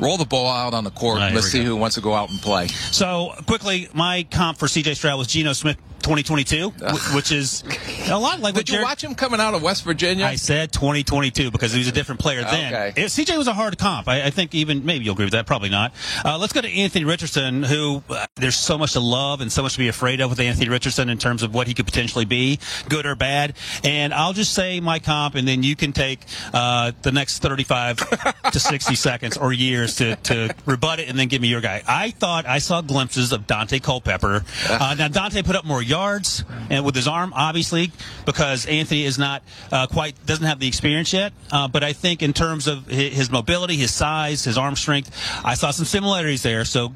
[0.00, 1.18] Roll the ball out on the court.
[1.18, 1.66] Right, Let's see go.
[1.66, 2.66] who wants to go out and play.
[2.68, 4.94] So quickly, my comp for C.J.
[4.94, 6.68] Stroud was Geno Smith 2022,
[7.14, 7.64] which is
[8.10, 10.26] a lot like what Did you Jared- watch him coming out of West Virginia?
[10.26, 12.74] I said 2022 because he was a different player then.
[12.74, 13.02] Okay.
[13.02, 14.06] If CJ was a hard comp.
[14.08, 15.46] I, I think even maybe you'll agree with that.
[15.46, 15.92] Probably not.
[16.24, 19.62] Uh, let's go to Anthony Richardson, who uh, there's so much to love and so
[19.62, 22.24] much to be afraid of with Anthony Richardson in terms of what he could potentially
[22.26, 23.54] be, good or bad.
[23.82, 26.20] And I'll just say my comp, and then you can take
[26.52, 27.96] uh, the next 35
[28.52, 31.82] to 60 seconds or years to, to rebut it, and then give me your guy.
[31.88, 34.44] I thought I saw glimpses of Daunte Culpepper.
[34.68, 37.92] Uh, now Daunte put up more yards and with his arm, obviously,
[38.26, 41.32] because Anthony is not uh, quite doesn't have the experience yet.
[41.52, 45.10] Uh, but I think in terms of his mobility, his size, his arm strength,
[45.44, 46.64] I saw some similarities there.
[46.64, 46.92] So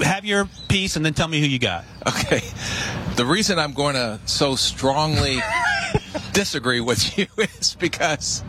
[0.00, 1.84] have your piece and then tell me who you got.
[2.06, 2.42] Okay.
[3.16, 5.38] The reason I'm going to so strongly
[6.32, 7.26] disagree with you
[7.58, 8.44] is because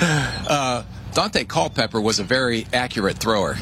[0.00, 3.56] uh, Daunte Culpepper was a very accurate thrower.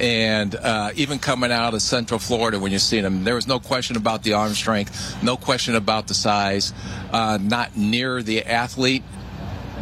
[0.00, 3.60] And uh, even coming out of Central Florida, when you're seeing him, there was no
[3.60, 6.72] question about the arm strength, no question about the size,
[7.12, 9.04] uh, not near the athlete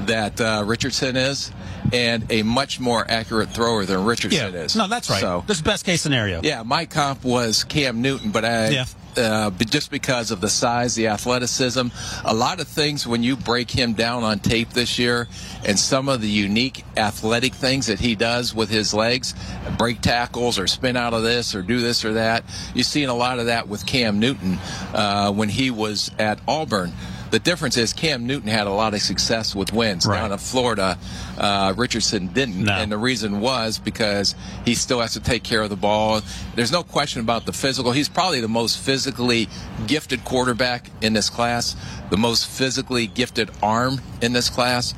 [0.07, 1.51] that uh, Richardson is,
[1.93, 4.77] and a much more accurate thrower than Richardson is.
[4.77, 5.21] no, that's right.
[5.21, 6.43] So, this is best case scenario.
[6.43, 8.85] yeah, my comp was Cam Newton, but I, Yeah.
[9.17, 11.89] Uh, just because of the size, the athleticism,
[12.25, 15.29] a lot of things when you break him down on tape this year,
[15.65, 19.35] and some of the unique athletic things that he does with his legs,
[19.79, 22.45] break tackles or spin out of this or do this or that,
[22.75, 24.59] you've seen a lot of that with Cam Newton
[24.95, 26.93] uh, when he was at Auburn.
[27.31, 30.21] The difference is Cam Newton had a lot of success with wins Right.
[30.21, 30.99] down in Florida.
[31.43, 32.73] Uh, Richardson didn't, No.
[32.73, 36.21] and the reason was because he still has to take care of the ball.
[36.55, 37.91] There's no question about the physical.
[37.91, 39.49] He's probably the most physically
[39.89, 41.75] gifted quarterback in this class,
[42.11, 44.95] the most physically gifted arm in this class.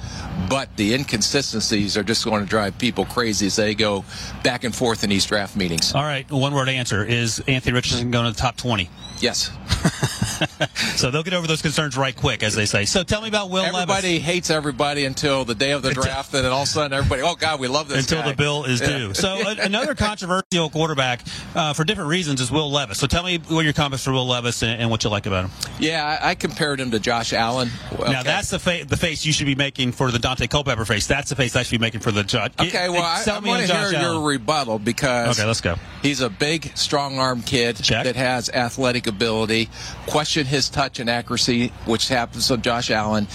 [0.51, 4.05] But the inconsistencies are just going to drive people crazy as they go
[4.43, 5.95] back and forth in these draft meetings.
[5.95, 8.91] All right, one word answer is Anthony Richardson going to the top 20.
[9.21, 9.51] Yes.
[10.97, 12.85] so they'll get over those concerns right quick, as they say.
[12.85, 14.27] So tell me about Will everybody Levis.
[14.27, 17.23] hates everybody until the day of the draft, and then all of a sudden everybody,
[17.23, 18.31] oh God, we love this until guy.
[18.31, 19.15] the bill is due.
[19.15, 21.21] So a, another controversial quarterback
[21.55, 22.99] uh, for different reasons is Will Levis.
[22.99, 25.45] So tell me what your comments for Will Levis and, and what you like about
[25.47, 25.51] him.
[25.79, 27.71] Yeah, I, I compared him to Josh Allen.
[27.93, 28.13] Okay.
[28.13, 31.07] Now that's the fa- the face you should be making for the Daunte Culpepper face.
[31.07, 32.53] That's the face I should be making for the judge.
[32.61, 35.77] Okay, well, I, I want to hear your rebuttal because okay, let's go.
[36.03, 38.05] He's a big, strong-arm kid Check.
[38.05, 39.71] that has athletic ability.
[40.07, 43.27] Question his touch and accuracy, which happens to Josh Allen.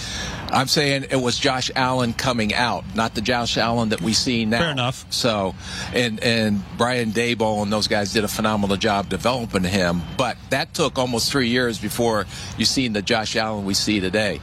[0.52, 4.44] I'm saying it was Josh Allen coming out, not the Josh Allen that we see
[4.44, 4.58] now.
[4.58, 5.04] Fair enough.
[5.12, 5.54] So,
[5.94, 10.74] and and Brian Daboll and those guys did a phenomenal job developing him, but that
[10.74, 12.26] took almost three years before
[12.58, 14.40] you seen the Josh Allen we see today.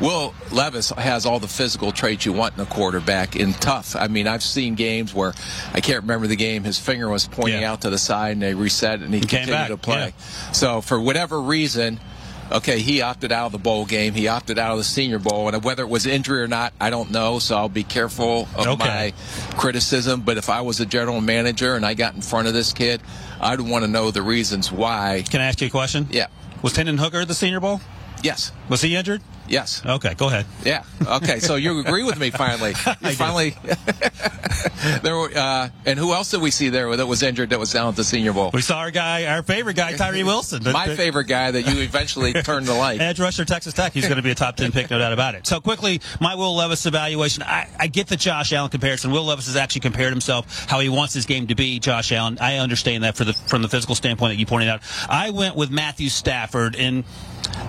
[0.00, 3.94] Will Levis has all the physical traits you want in a quarterback in tough.
[3.94, 5.32] I mean, I've seen games where
[5.74, 6.64] I can't remember the game.
[6.64, 7.72] His finger was pointing Yeah.
[7.72, 10.14] out to the side and they reset and he, He came continued to play.
[10.16, 10.52] yeah.
[10.52, 12.00] So for whatever reason,
[12.52, 14.14] okay, he opted out of the bowl game.
[14.14, 16.90] He opted out of the Senior Bowl, and whether it was injury or not, I
[16.90, 17.38] don't know.
[17.38, 18.76] So I'll be careful of Okay.
[18.76, 19.12] my
[19.56, 20.20] criticism.
[20.22, 23.00] But if I was a general manager and I got in front of this kid,
[23.40, 25.24] I'd want to know the reasons why.
[25.28, 26.06] Can I ask you a question?
[26.10, 26.26] Yeah.
[26.62, 27.80] Was Hendon Hooker at the Senior Bowl?
[28.22, 28.52] Yes.
[28.68, 29.20] Was he injured?
[29.48, 29.82] Yes.
[29.84, 30.46] Okay, go ahead.
[30.64, 30.84] Yeah.
[31.06, 31.40] Okay.
[31.40, 32.72] So you agree with me finally.
[33.12, 33.54] Finally.
[35.02, 37.72] there were, uh, and who else did we see there that was injured that was
[37.72, 38.50] down at the Senior Bowl?
[38.52, 40.62] We saw our guy, our favorite guy, Tyree Wilson.
[40.72, 43.00] My favorite guy that you eventually turned to like.
[43.00, 43.92] Edge rusher, Texas Tech.
[43.92, 45.46] He's going to be a top 10 pick, no doubt about it.
[45.46, 47.42] So, quickly, my Will Levis evaluation.
[47.42, 49.10] I, I get the Josh Allen comparison.
[49.10, 52.38] Will Levis has actually compared himself how he wants his game to be, Josh Allen.
[52.40, 54.80] I understand that for the, from the physical standpoint that you pointed out.
[55.08, 57.04] I went with Matthew Stafford, and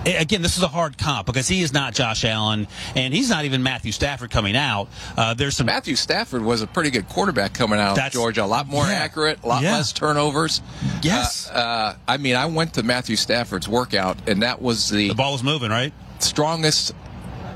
[0.06, 3.44] again, this is a hard comp because he is not Josh Allen, and he's not
[3.44, 4.88] even Matthew Stafford coming out.
[5.16, 5.66] Uh, there's some.
[5.66, 8.44] Matthew Stafford was a pretty good quarterback coming out of Georgia.
[8.44, 8.92] A lot more yeah.
[8.92, 9.72] accurate, a lot Yeah.
[9.72, 10.62] less turnovers.
[11.02, 11.50] Yes.
[11.50, 15.14] Uh, uh, I mean, I went to Matthew Stafford's workout, and that was the The
[15.14, 15.92] ball was moving, right?
[16.20, 16.92] strongest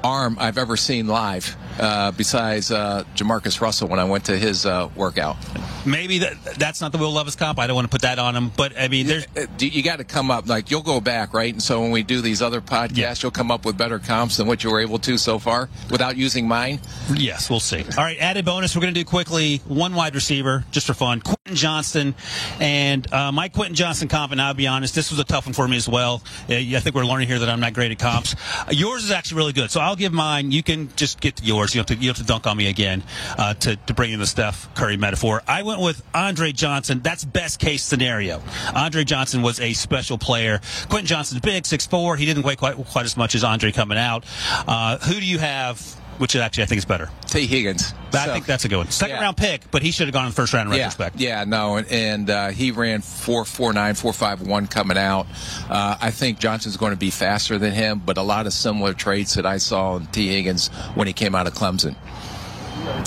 [0.04, 4.66] arm I've ever seen live, uh, besides uh, Jamarcus Russell when I went to his
[4.66, 5.36] uh, workout.
[5.86, 7.58] Maybe that, that's not the Will Levis comp.
[7.58, 9.26] I don't want to put that on him, but I mean, there's.
[9.36, 11.52] Uh, You got to come up like you'll go back, right?
[11.52, 13.14] And so when we do these other podcasts, Yeah.
[13.22, 16.16] you'll come up with better comps than what you were able to so far without
[16.16, 16.80] using mine.
[17.14, 17.82] Yes, we'll see.
[17.96, 18.74] All right, added bonus.
[18.76, 21.20] We're going to do quickly one wide receiver just for fun.
[21.20, 22.14] Quentin Johnston,
[22.60, 24.32] and uh, my Quentin Johnston comp.
[24.32, 26.22] And I'll be honest, this was a tough one for me as well.
[26.48, 28.34] Uh, I think we're learning here that I'm not great at comps.
[28.70, 30.50] Yours is actually really good, so I'll give mine.
[30.50, 31.74] You can just get to yours.
[31.74, 33.02] You have to you have to dunk on me again
[33.36, 35.42] uh, to to bring in the Steph Curry metaphor.
[35.46, 37.00] I went with Andre Johnson.
[37.00, 38.42] That's best case scenario.
[38.74, 40.60] Andre Johnson was a special player.
[40.88, 42.16] Quentin Johnston's big, six four.
[42.16, 44.24] He didn't weigh quite quite as much as Andre coming out.
[44.66, 45.97] Uh, who do you have?
[46.18, 47.08] Which actually I think is better.
[47.26, 47.94] Tee Higgins.
[48.12, 48.90] I So- think that's a good one.
[48.90, 49.22] Second Yeah.
[49.22, 51.20] round pick, but he should have gone in the first round in yeah, retrospect.
[51.20, 55.26] Yeah, no, and, and uh, he ran four four nine four five one coming out.
[55.70, 58.94] Uh, I think Johnston's going to be faster than him, but a lot of similar
[58.94, 61.94] traits that I saw in Tee Higgins when he came out of Clemson.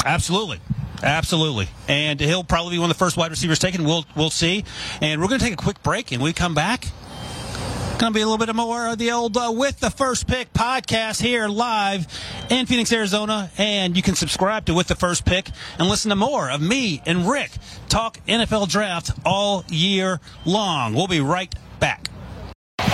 [0.05, 0.59] Absolutely.
[1.03, 1.67] Absolutely.
[1.87, 3.83] And he'll probably be one of the first wide receivers taken.
[3.83, 4.63] We'll we'll see.
[5.01, 6.85] And we're going to take a quick break and we come back.
[8.01, 10.51] Going to be a little bit more of the old uh, With the First Pick
[10.53, 12.07] podcast here live
[12.49, 13.51] in Phoenix, Arizona.
[13.59, 17.03] And you can subscribe to With the First Pick and listen to more of me
[17.05, 17.51] and Rick
[17.89, 20.95] talk NFL draft all year long.
[20.95, 22.07] We'll be right back.
[22.79, 22.87] All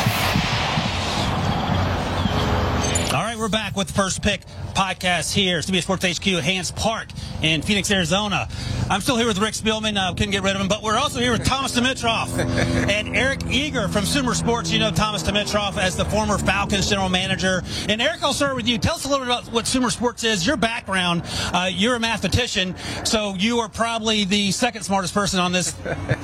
[3.24, 4.42] right, we're back with the First Pick
[4.74, 7.08] podcast here, CBS Sports HQ at Hance Park
[7.42, 8.50] in Phoenix, Arizona.
[8.90, 9.98] I'm still here with Rick Spielman.
[9.98, 12.38] Uh, couldn't get rid of him, but we're also here with Thomas Dimitroff
[12.90, 14.70] and Eric Eager from Sumer Sports.
[14.70, 17.64] You know Thomas Dimitroff as the former Falcons general manager.
[17.88, 18.78] And Eric, I'll start with you.
[18.78, 20.46] Tell us a little bit about what Sumer Sports is.
[20.46, 21.24] Your background.
[21.54, 25.68] Uh, you're a mathematician, so you are probably the second smartest person on this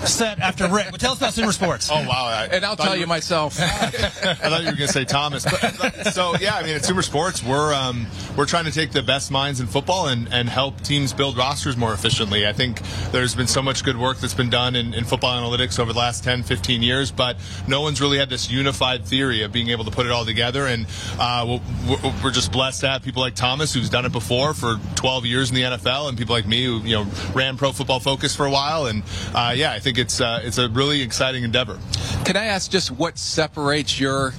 [0.03, 0.87] set after Rick.
[0.91, 1.89] But tell us about Sumer Sports.
[1.89, 2.25] Oh wow!
[2.25, 3.57] I, And I'll tell you were- myself.
[3.61, 5.45] I thought you were going to say Thomas.
[5.45, 9.03] But, so yeah, I mean, at Super Sports, we're um, we're trying to take the
[9.03, 12.47] best minds in football and, and help teams build rosters more efficiently.
[12.47, 15.79] I think there's been so much good work that's been done in, in football analytics
[15.79, 19.51] over the last 10, 15 years, but no one's really had this unified theory of
[19.51, 20.65] being able to put it all together.
[20.65, 20.87] And
[21.19, 24.79] uh, we're, we're just blessed to have people like Thomas, who's done it before for
[24.95, 27.99] 12 years in the NFL, and people like me who you know ran Pro Football
[27.99, 28.87] Focus for a while.
[28.87, 29.03] And
[29.35, 31.79] uh, yeah, I think it's uh, it's a really exciting endeavor.
[32.25, 34.33] Can I ask just what separates your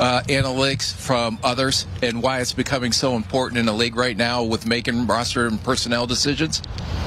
[0.00, 4.42] uh, analytics from others and why it's becoming so important in the league right now
[4.42, 6.62] with making roster and personnel decisions?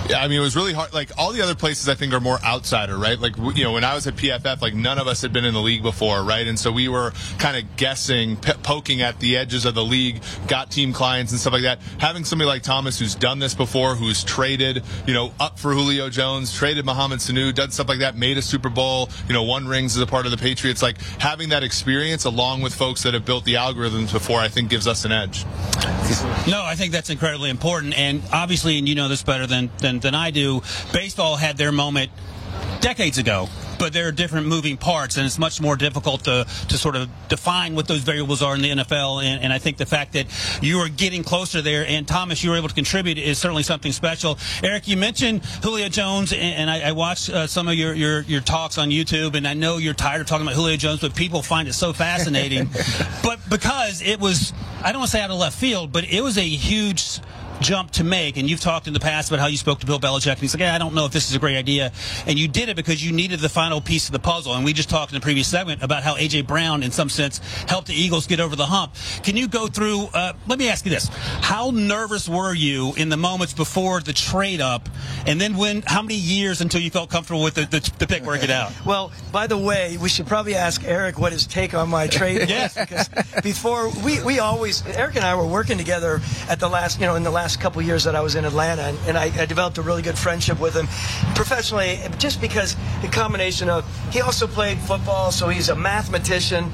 [0.10, 0.94] Yeah, I mean, it was really hard.
[0.94, 3.20] Like all the other places, I think are more outsider, right?
[3.20, 5.54] Like you know, when I was at PFF, like none of us had been in
[5.54, 6.48] the league before, right?
[6.48, 10.22] And so we were kind of guessing, p- poking at the edges of the league,
[10.48, 11.80] got team clients and stuff like that.
[11.98, 16.10] Having somebody like Thomas who's done this before, who's traded, you know, up for Julio
[16.10, 19.68] Jones, traded Mohamed Sanu, done stuff like that, made a Super Bowl, you know, won
[19.68, 20.82] rings as a part of the Patriots.
[20.82, 24.70] Like having that experience along with folks that have built the algorithms before, I think
[24.70, 25.44] gives us an edge.
[26.48, 29.97] No, I think that's incredibly important, and obviously, and you know this better than than,
[30.02, 30.62] than I do.
[30.94, 32.12] Baseball had their moment
[32.82, 36.78] decades ago but there are different moving parts, and it's much more difficult to, to
[36.78, 39.24] sort of define what those variables are in the NFL.
[39.24, 40.28] And, and I think the fact that
[40.62, 43.92] you are getting closer there, and Thomas, you were able to contribute, is certainly something
[43.92, 44.38] special.
[44.64, 48.22] Eric, you mentioned Julio Jones, and, and I, I, watched uh, some of your, your,
[48.22, 51.16] your talks on YouTube, and I know you're tired of talking about Julio Jones, but
[51.16, 52.70] people find it so fascinating.
[53.24, 54.54] but because it was,
[54.84, 57.20] I don't want to say out of left field, but it was a huge
[57.62, 58.38] jump to make.
[58.38, 60.54] And you've talked in the past about how you spoke to Bill Belichick, and he's
[60.54, 61.92] like, yeah, I don't know if this is a great idea.
[62.26, 64.54] And you did it because you needed the final piece of the puzzle.
[64.54, 66.44] And we just talked in the previous segment about how A.J.
[66.44, 68.94] Brown, in some sense, helped the Eagles get over the hump.
[69.24, 71.10] Can you go through, uh, let me ask you this.
[71.42, 74.90] How nervous were you in the moments before the trade up?
[75.26, 78.24] And then when, how many years until you felt comfortable with the, the, the pick
[78.24, 78.72] working out?
[78.88, 82.38] Well, by the way, we should probably ask Eric what his take on my trade
[82.50, 82.74] yes.
[82.74, 83.10] Because
[83.44, 87.16] before, we, we always, Eric and I were working together at the last, you know,
[87.16, 89.78] in the last couple years that I was in Atlanta, and, and I, I, developed
[89.78, 90.88] a really good friendship with him
[91.36, 96.72] professionally, just because the combination of he also played football, so he's a mathematician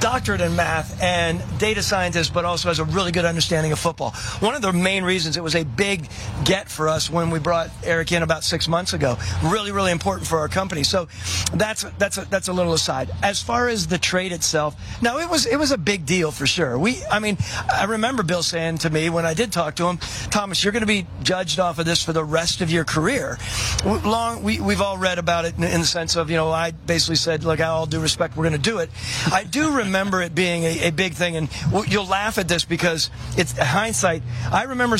[0.00, 4.12] doctorate in math and data scientist, but also has a really good understanding of football.
[4.40, 6.08] One of the main reasons it was a big
[6.44, 9.18] get for us when we brought Eric in about six months ago.
[9.42, 10.84] Really, really important for our company.
[10.84, 11.08] So
[11.52, 13.10] that's that's a, that's a little aside.
[13.22, 16.46] As far as the trade itself, now it was it was a big deal for
[16.46, 16.78] sure.
[16.78, 17.36] We, I mean,
[17.72, 19.98] I remember Bill saying to me when I did talk to him,
[20.30, 23.38] Thomas, you're going to be judged off of this for the rest of your career.
[23.84, 26.70] Long, we we've all read about it in, in the sense of you know I
[26.70, 28.90] basically said, look, I all due respect, we're going to do it.
[29.32, 31.48] I do remember remember it being a, a, big thing, and
[31.88, 34.22] you'll laugh at this because it's hindsight.
[34.52, 34.96] I remember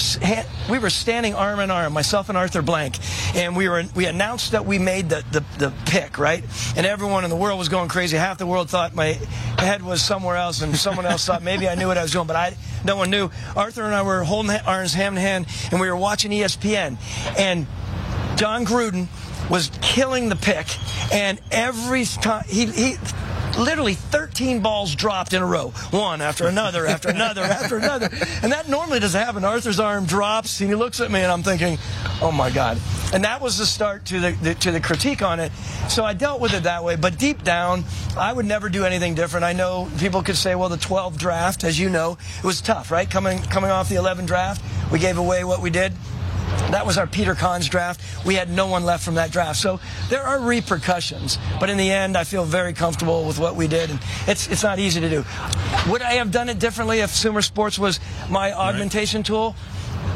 [0.71, 2.97] we were standing arm in arm, myself and Arthur Blank,
[3.37, 6.45] and we were we announced that we made the, the, the pick, right?
[6.77, 8.17] And everyone in the world was going crazy.
[8.17, 9.19] Half the world thought my
[9.59, 12.27] head was somewhere else, and someone else thought maybe I knew what I was doing,
[12.27, 13.31] but I no one knew.
[13.57, 16.97] Arthur and I were holding arms hand in hand, and we were watching ESPN,
[17.39, 17.67] and
[18.37, 19.09] Jon Gruden
[19.51, 20.67] was killing the pick,
[21.13, 22.97] and every time he, he
[23.57, 28.09] literally 13 balls dropped in a row, one after another, after another, after another.
[28.43, 29.45] And that normally doesn't happen.
[29.45, 31.79] Arthur's arm drops, and he looks at me, and I'm thinking,
[32.21, 32.79] oh my God.
[33.13, 35.51] And that was the start to the, the, to the critique on it.
[35.89, 36.97] So I dealt with it that way.
[36.97, 37.85] But deep down,
[38.17, 39.45] I would never do anything different.
[39.45, 42.91] I know people could say, well, the 12 draft, as you know, it was tough,
[42.91, 43.09] right?
[43.09, 45.93] Coming coming off the 11 draft, we gave away what we did.
[46.71, 48.01] That was our Peter Kahn's draft.
[48.27, 49.59] We had no one left from that draft.
[49.59, 49.81] So
[50.11, 51.39] there are repercussions.
[51.59, 53.91] But in the end, I feel very comfortable with what we did.
[53.91, 55.25] And it's, it's not easy to do.
[55.89, 59.27] Would I have done it differently if Sumer Sports was my augmentation right.
[59.27, 59.57] tool?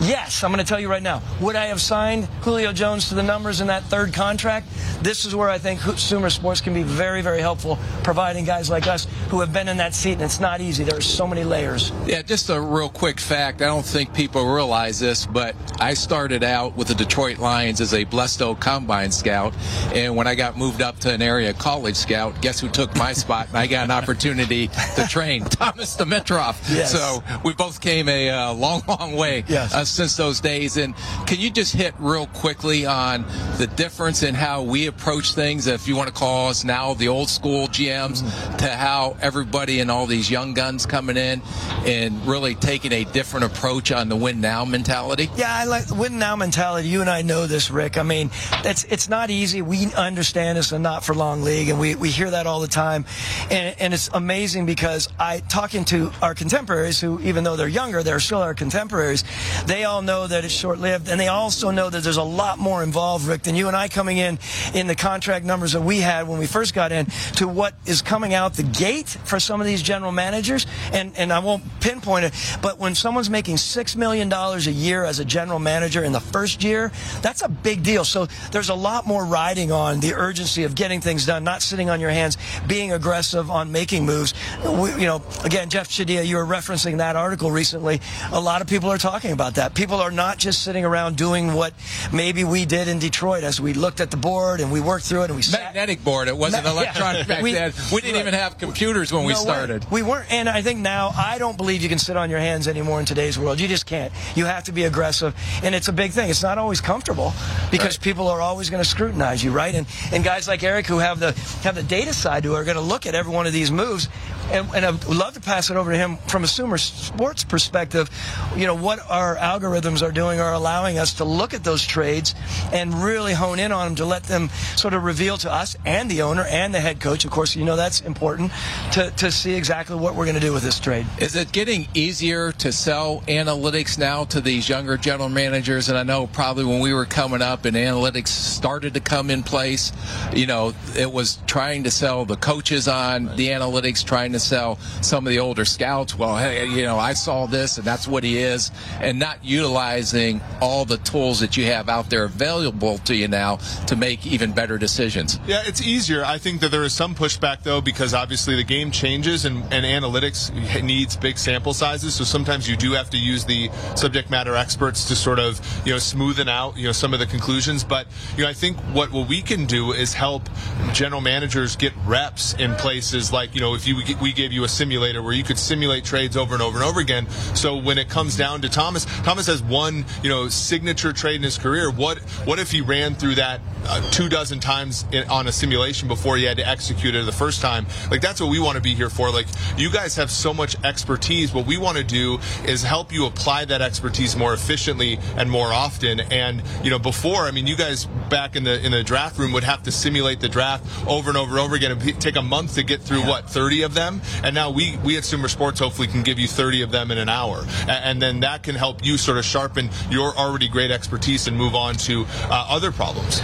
[0.01, 1.23] Yes, I'm going to tell you right now.
[1.41, 4.67] Would I have signed Julio Jones to the numbers in that third contract?
[5.03, 8.87] This is where I think Sumer Sports can be very, very helpful, providing guys like
[8.87, 10.85] us who have been in that seat, and it's not easy.
[10.85, 11.93] There are so many layers.
[12.07, 13.63] Yeah, just a real quick fact.
[13.63, 17.95] I don't think people realize this, but I started out with the Detroit Lions as
[17.95, 19.55] a Blesto Combine Scout,
[19.95, 23.13] and when I got moved up to an area college scout, guess who took my
[23.13, 23.49] spot?
[23.49, 26.57] And I got an opportunity to train Thomas Dimitroff.
[26.73, 26.93] Yes.
[26.93, 29.45] So we both came a uh, long, long way.
[29.49, 29.75] Yes.
[29.75, 30.77] Uh, since those days.
[30.77, 30.95] And
[31.27, 33.25] can you just hit real quickly on
[33.59, 37.09] the difference in how we approach things, if you want to call us now the
[37.09, 38.23] old school GMs,
[38.59, 41.43] to how everybody and all these young guns coming in
[41.85, 45.29] and really taking a different approach on the win now mentality?
[45.37, 46.89] Yeah, I like the win now mentality.
[46.89, 47.99] You and I know this, Rick.
[47.99, 48.31] I mean,
[48.65, 49.63] it's it's not easy.
[49.63, 52.69] We understand it's a not for long league, and we, we hear that all the
[52.69, 53.05] time.
[53.51, 58.03] And, and it's amazing because I talking to our contemporaries who, even though they're younger,
[58.03, 59.25] they're still our contemporaries.
[59.73, 62.59] They all know that it's short lived, and they also know that there's a lot
[62.59, 64.39] more involved, Rick, than you and I coming in
[64.75, 67.07] in the contract numbers that we had when we first got in
[67.37, 70.67] to what is coming out the gate for some of these general managers.
[70.93, 75.21] And, and I won't pinpoint it, but when someone's making $6 million a year as
[75.21, 76.93] a general manager in the first year,
[77.23, 78.05] that's a big deal.
[78.05, 81.89] So there's a lot more riding on the urgency of getting things done, not sitting
[81.89, 84.35] on your hands, being aggressive on making moves.
[84.67, 88.03] We, you know, again, Jeff Chadiha, you were referencing that article recently.
[88.33, 89.75] A lot of people are talking about that that.
[89.75, 91.73] People are not just sitting around doing what
[92.13, 95.23] maybe we did in Detroit as we looked at the board and we worked through
[95.23, 95.61] it and we sat.
[95.63, 96.27] Magnetic board.
[96.29, 97.35] It wasn't Ma- electronic yeah.
[97.35, 97.73] back We- then.
[97.93, 98.21] We didn't right.
[98.23, 99.45] even have computers when we No way.
[99.45, 99.87] started.
[99.91, 102.67] We weren't, and I think now I don't believe you can sit on your hands
[102.67, 103.61] anymore in today's world.
[103.61, 104.13] You just can't.
[104.35, 106.29] You have to be aggressive, and it's a big thing.
[106.31, 107.33] It's not always comfortable
[107.71, 108.01] because Right.
[108.05, 109.75] people are always going to scrutinize you, right?
[109.75, 111.33] And and guys like Eric who have the
[111.63, 114.09] have the data side who are going to look at every one of these moves,
[114.51, 118.11] and, and I'd love to pass it over to him from a Sumer Sports perspective.
[118.57, 122.35] You know what our algorithms are doing are allowing us to look at those trades
[122.73, 126.11] and really hone in on them to let them sort of reveal to us and
[126.11, 127.25] the owner and the head coach.
[127.25, 128.53] Of course, you know that's important
[128.93, 131.07] to, to see exactly what we're going to do with this trade.
[131.19, 135.89] Is it getting easier to sell analytics now to these younger general managers?
[135.89, 139.43] And I know probably when we were coming up and analytics started to come in
[139.43, 139.93] place,
[140.35, 144.77] you know, it was trying to sell the coaches on the analytics, trying to sell
[145.01, 146.17] some of the older scouts.
[146.17, 148.71] Well, hey, you know, I saw this and that's what he is,
[149.01, 153.57] and not utilizing all the tools that you have out there available to you now
[153.87, 155.39] to make even better decisions.
[155.47, 156.25] Yeah, it's easier.
[156.25, 159.85] I think that there is some pushback though because obviously the game changes and, and
[159.85, 160.53] analytics
[160.83, 162.15] needs big sample sizes.
[162.15, 165.93] So sometimes you do have to use the subject matter experts to sort of you
[165.93, 167.85] know smoothen out you know some of the conclusions.
[167.85, 168.07] But
[168.37, 170.49] you know I think what what we can do is help
[170.93, 174.69] general managers get reps in places like you know if you we gave you a
[174.69, 177.29] simulator where you could simulate trades over and over and over again.
[177.55, 181.43] So when it comes down to Thomas, Thomas has one you know signature trade in
[181.43, 181.91] his career.
[181.91, 186.09] What what if he ran through that uh, two dozen times in, on a simulation
[186.09, 187.87] before he had to execute it the first time?
[188.11, 189.31] Like that's what we want to be here for.
[189.31, 189.47] Like
[189.77, 191.53] you guys have so much expertise.
[191.53, 195.73] What we want to do is help you apply that expertise more efficiently and more
[195.73, 196.21] often.
[196.21, 199.53] And you know before, I mean, you guys back in the in the draft room
[199.53, 201.91] would have to simulate the draft over and over and over again.
[201.93, 204.12] It'd take a month to get through what 30 of them,
[204.43, 207.19] and now we we at Sumer Sports hopefully can give you 30 of them in
[207.19, 210.91] an hour, A- and then that can help you sort of sharpen your already great
[210.91, 213.41] expertise and move on to uh, other problems.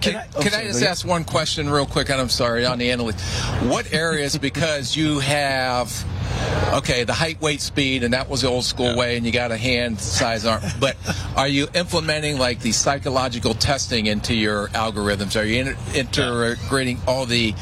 [0.00, 0.86] Can I- oh, Can sorry, I just Lee.
[0.86, 2.10] ask one question real quick?
[2.10, 3.22] And I'm sorry on the analytics.
[3.68, 6.04] What areas, because you have,
[6.74, 9.50] okay, the height, weight, speed, and that was the old school way, and you got
[9.52, 10.62] a hand size arm.
[10.80, 10.96] But
[11.36, 15.40] are you implementing like the psychological testing into your algorithms?
[15.40, 17.54] Are you in- integrating all the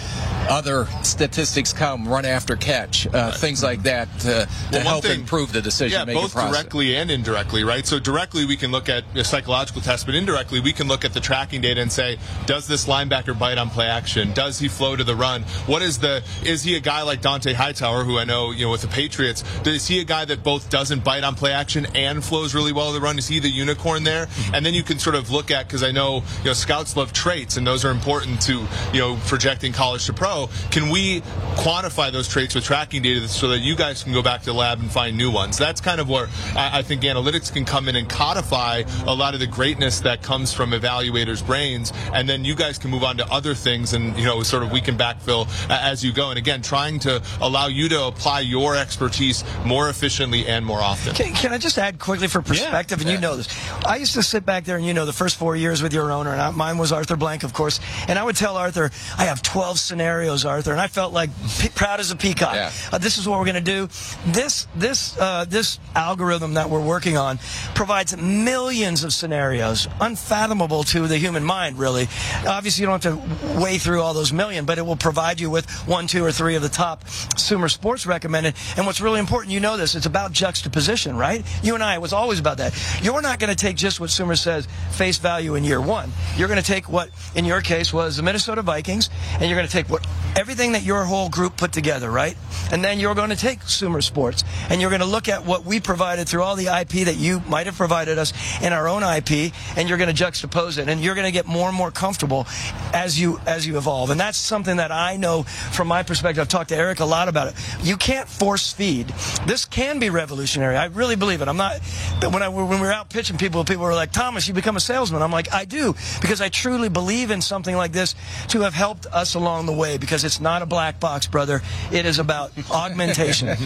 [0.48, 5.04] other statistics come run after catch, uh, things like that to, to Well, one help
[5.04, 6.52] thing- improve the decision Yeah, making both process?
[6.52, 7.86] directly and indirectly, right?
[7.86, 11.12] So directly, we can look at a psychological test, but indirectly, we can look at
[11.14, 14.32] the tracking data and say, does this linebacker bite on play action?
[14.32, 15.42] Does he flow to the run?
[15.66, 16.22] What is the?
[16.44, 19.44] Is he a guy like Dont'a Hightower, who I know you know with the Patriots?
[19.66, 22.88] Is he a guy that both doesn't bite on play action and flows really well
[22.88, 23.18] to the run?
[23.18, 24.28] Is he the unicorn there?
[24.52, 27.12] And then you can sort of look at because I know you know scouts love
[27.12, 30.39] traits, and those are important to you know projecting college to pro.
[30.70, 31.20] Can we
[31.56, 34.54] quantify those traits with tracking data so that you guys can go back to the
[34.54, 35.58] lab and find new ones?
[35.58, 39.34] That's kind of where I, I think analytics can come in and codify a lot
[39.34, 43.16] of the greatness that comes from evaluators' brains, and then you guys can move on
[43.18, 46.30] to other things, and you know, sort of we can backfill as you go.
[46.30, 51.14] And again, trying to allow you to apply your expertise more efficiently and more often.
[51.14, 53.00] Can, can I just add quickly for perspective?
[53.00, 53.48] And you know this.
[53.84, 56.10] I used to sit back there and you know the first four years with your
[56.12, 57.80] owner, and I, mine was Arthur Blank, of course.
[58.08, 61.68] And I would tell Arthur, I have 12 scenarios, Arthur, and I felt like pe-
[61.70, 62.54] proud as a peacock.
[62.54, 62.70] Yeah.
[62.92, 63.88] Uh, this is what we're going to do.
[64.26, 67.38] This this uh, this algorithm that we're working on
[67.74, 71.78] provides millions of scenarios, unfathomable to the human mind.
[71.78, 72.08] Really,
[72.46, 75.50] obviously you don't have to weigh through all those million, but it will provide you
[75.50, 78.54] with one, two, or three of the top Sumer Sports recommended.
[78.76, 81.44] And what's really important, you know this, it's about juxtaposition, right?
[81.62, 82.72] You and I, it was always about that.
[83.02, 86.10] You're not going to take just what Sumer says face value in year one.
[86.36, 89.66] You're going to take what, in your case, was the Minnesota Vikings, and you're going
[89.66, 90.06] to take what
[90.36, 92.36] everything that your whole group put together, right?
[92.72, 95.64] And then you're going to take Sumer Sports, and you're going to look at what
[95.64, 98.32] we provided through all the IP that you might have provided us
[98.62, 101.46] in our own IP, and you're going to juxtapose it, and you're going to get
[101.46, 102.46] more and more comfortable
[102.94, 104.10] as you as you evolve.
[104.10, 106.40] And that's something that I know from my perspective.
[106.40, 107.54] I've talked to Eric a lot about it.
[107.82, 109.08] You can't force feed.
[109.46, 110.76] This can be revolutionary.
[110.76, 111.48] I really believe it.
[111.48, 111.80] I'm not.
[112.22, 114.80] When I when we were out pitching people, people were like, "Thomas, you become a
[114.80, 118.14] salesman." I'm like, "I do," because I truly believe in something like this
[118.48, 119.98] to have helped us along the way.
[120.00, 121.62] Because it's not a black box, brother.
[121.92, 123.48] It is about augmentation.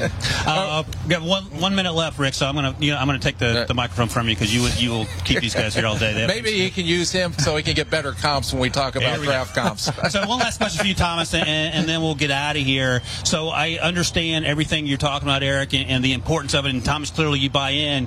[0.46, 2.34] Uh, we got one one minute left, Rick.
[2.34, 4.62] So I'm gonna you know I'm gonna take the, the microphone from you because you
[4.62, 6.12] would- you will keep these guys here all day.
[6.12, 8.96] They Maybe he can use him so he can get better comps when we talk
[8.96, 9.32] about There we go.
[9.32, 9.84] draft comps.
[10.12, 13.00] so one last question for you, Thomas, and, and then we'll get out of here.
[13.24, 16.70] So I understand everything you're talking about, Eric, and, and the importance of it.
[16.74, 18.06] And Thomas, clearly you buy in.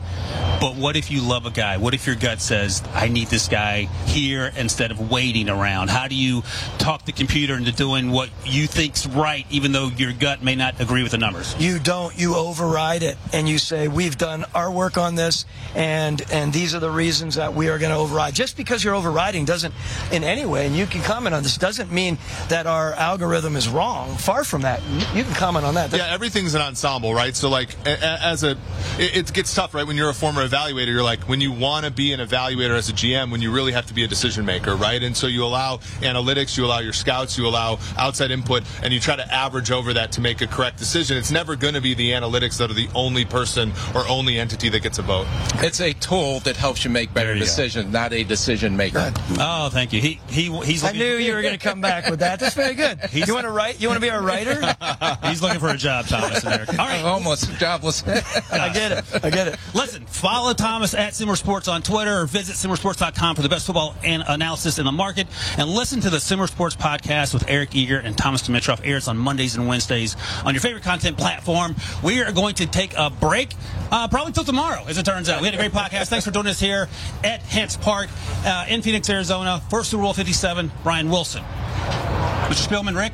[0.60, 1.78] But what if you love a guy?
[1.78, 5.90] What if your gut says, I need this guy here instead of waiting around?
[5.90, 6.44] How do you
[6.78, 10.82] talk the computer into doing what you think's right, even though your gut may not
[10.82, 11.56] agree with the numbers?
[11.60, 12.18] You don't.
[12.18, 15.46] You override it, and you say, "We've done our work on this,
[15.76, 18.96] and and these are the reasons that we are going to override." Just because you're
[18.96, 19.72] overriding doesn't,
[20.12, 22.18] in any way, and you can comment on this, doesn't mean
[22.50, 24.18] that our algorithm is wrong.
[24.18, 24.82] Far from that.
[25.14, 25.94] You can comment on that.
[25.94, 27.36] Yeah, everything's an ensemble, right?
[27.36, 28.58] So, like, as a,
[28.98, 29.86] it gets tough, right?
[29.86, 32.90] When you're a former evaluator, you're like, when you want to be an evaluator as
[32.90, 35.04] a GM, when you really have to be a decision maker, right?
[35.04, 37.78] And so you allow analytics, you allow your scouts, you allow
[38.08, 41.18] outside input, and you try to average over that to make a correct decision.
[41.18, 44.70] It's never going to be the analytics that are the only person or only entity
[44.70, 45.28] that gets a vote.
[45.56, 49.12] It's a tool that helps you make better decisions, not a decision maker.
[49.40, 50.02] Oh, thank you.
[50.02, 50.84] He he he's.
[50.84, 52.40] I knew you were going to come back with that.
[52.40, 53.00] That's very good.
[53.12, 53.82] you want to write?
[53.82, 54.76] You want to be a writer?
[55.28, 56.46] he's looking for a job, Thomas.
[56.46, 58.08] All right, almost jobless.
[58.52, 59.06] I get it.
[59.24, 59.60] I get it.
[59.74, 63.96] Listen, follow Thomas at Sumer Sports on Twitter or visit sumersports.com for the best football
[64.04, 65.28] and analysis in the market,
[65.58, 69.18] and listen to the Sumer Sports podcast with Eric Eager and Thomas Dimitroff Airs on
[69.18, 71.76] Mondays and Wednesdays on your favorite content platform.
[72.04, 73.54] We are going to take a break,
[73.92, 75.42] uh, probably till tomorrow, as it turns out.
[75.42, 76.08] We had a great podcast.
[76.08, 76.88] Thanks for joining us here
[77.24, 78.10] at Hance Park
[78.46, 79.62] uh, in Phoenix, Arizona.
[79.70, 81.44] First Super Bowl 57, Ryan Wilson.
[81.44, 82.68] Mr.
[82.68, 83.14] Spielman, Rick,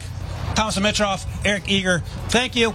[0.56, 2.74] Thomas Dimitroff, Eric Eager, thank you.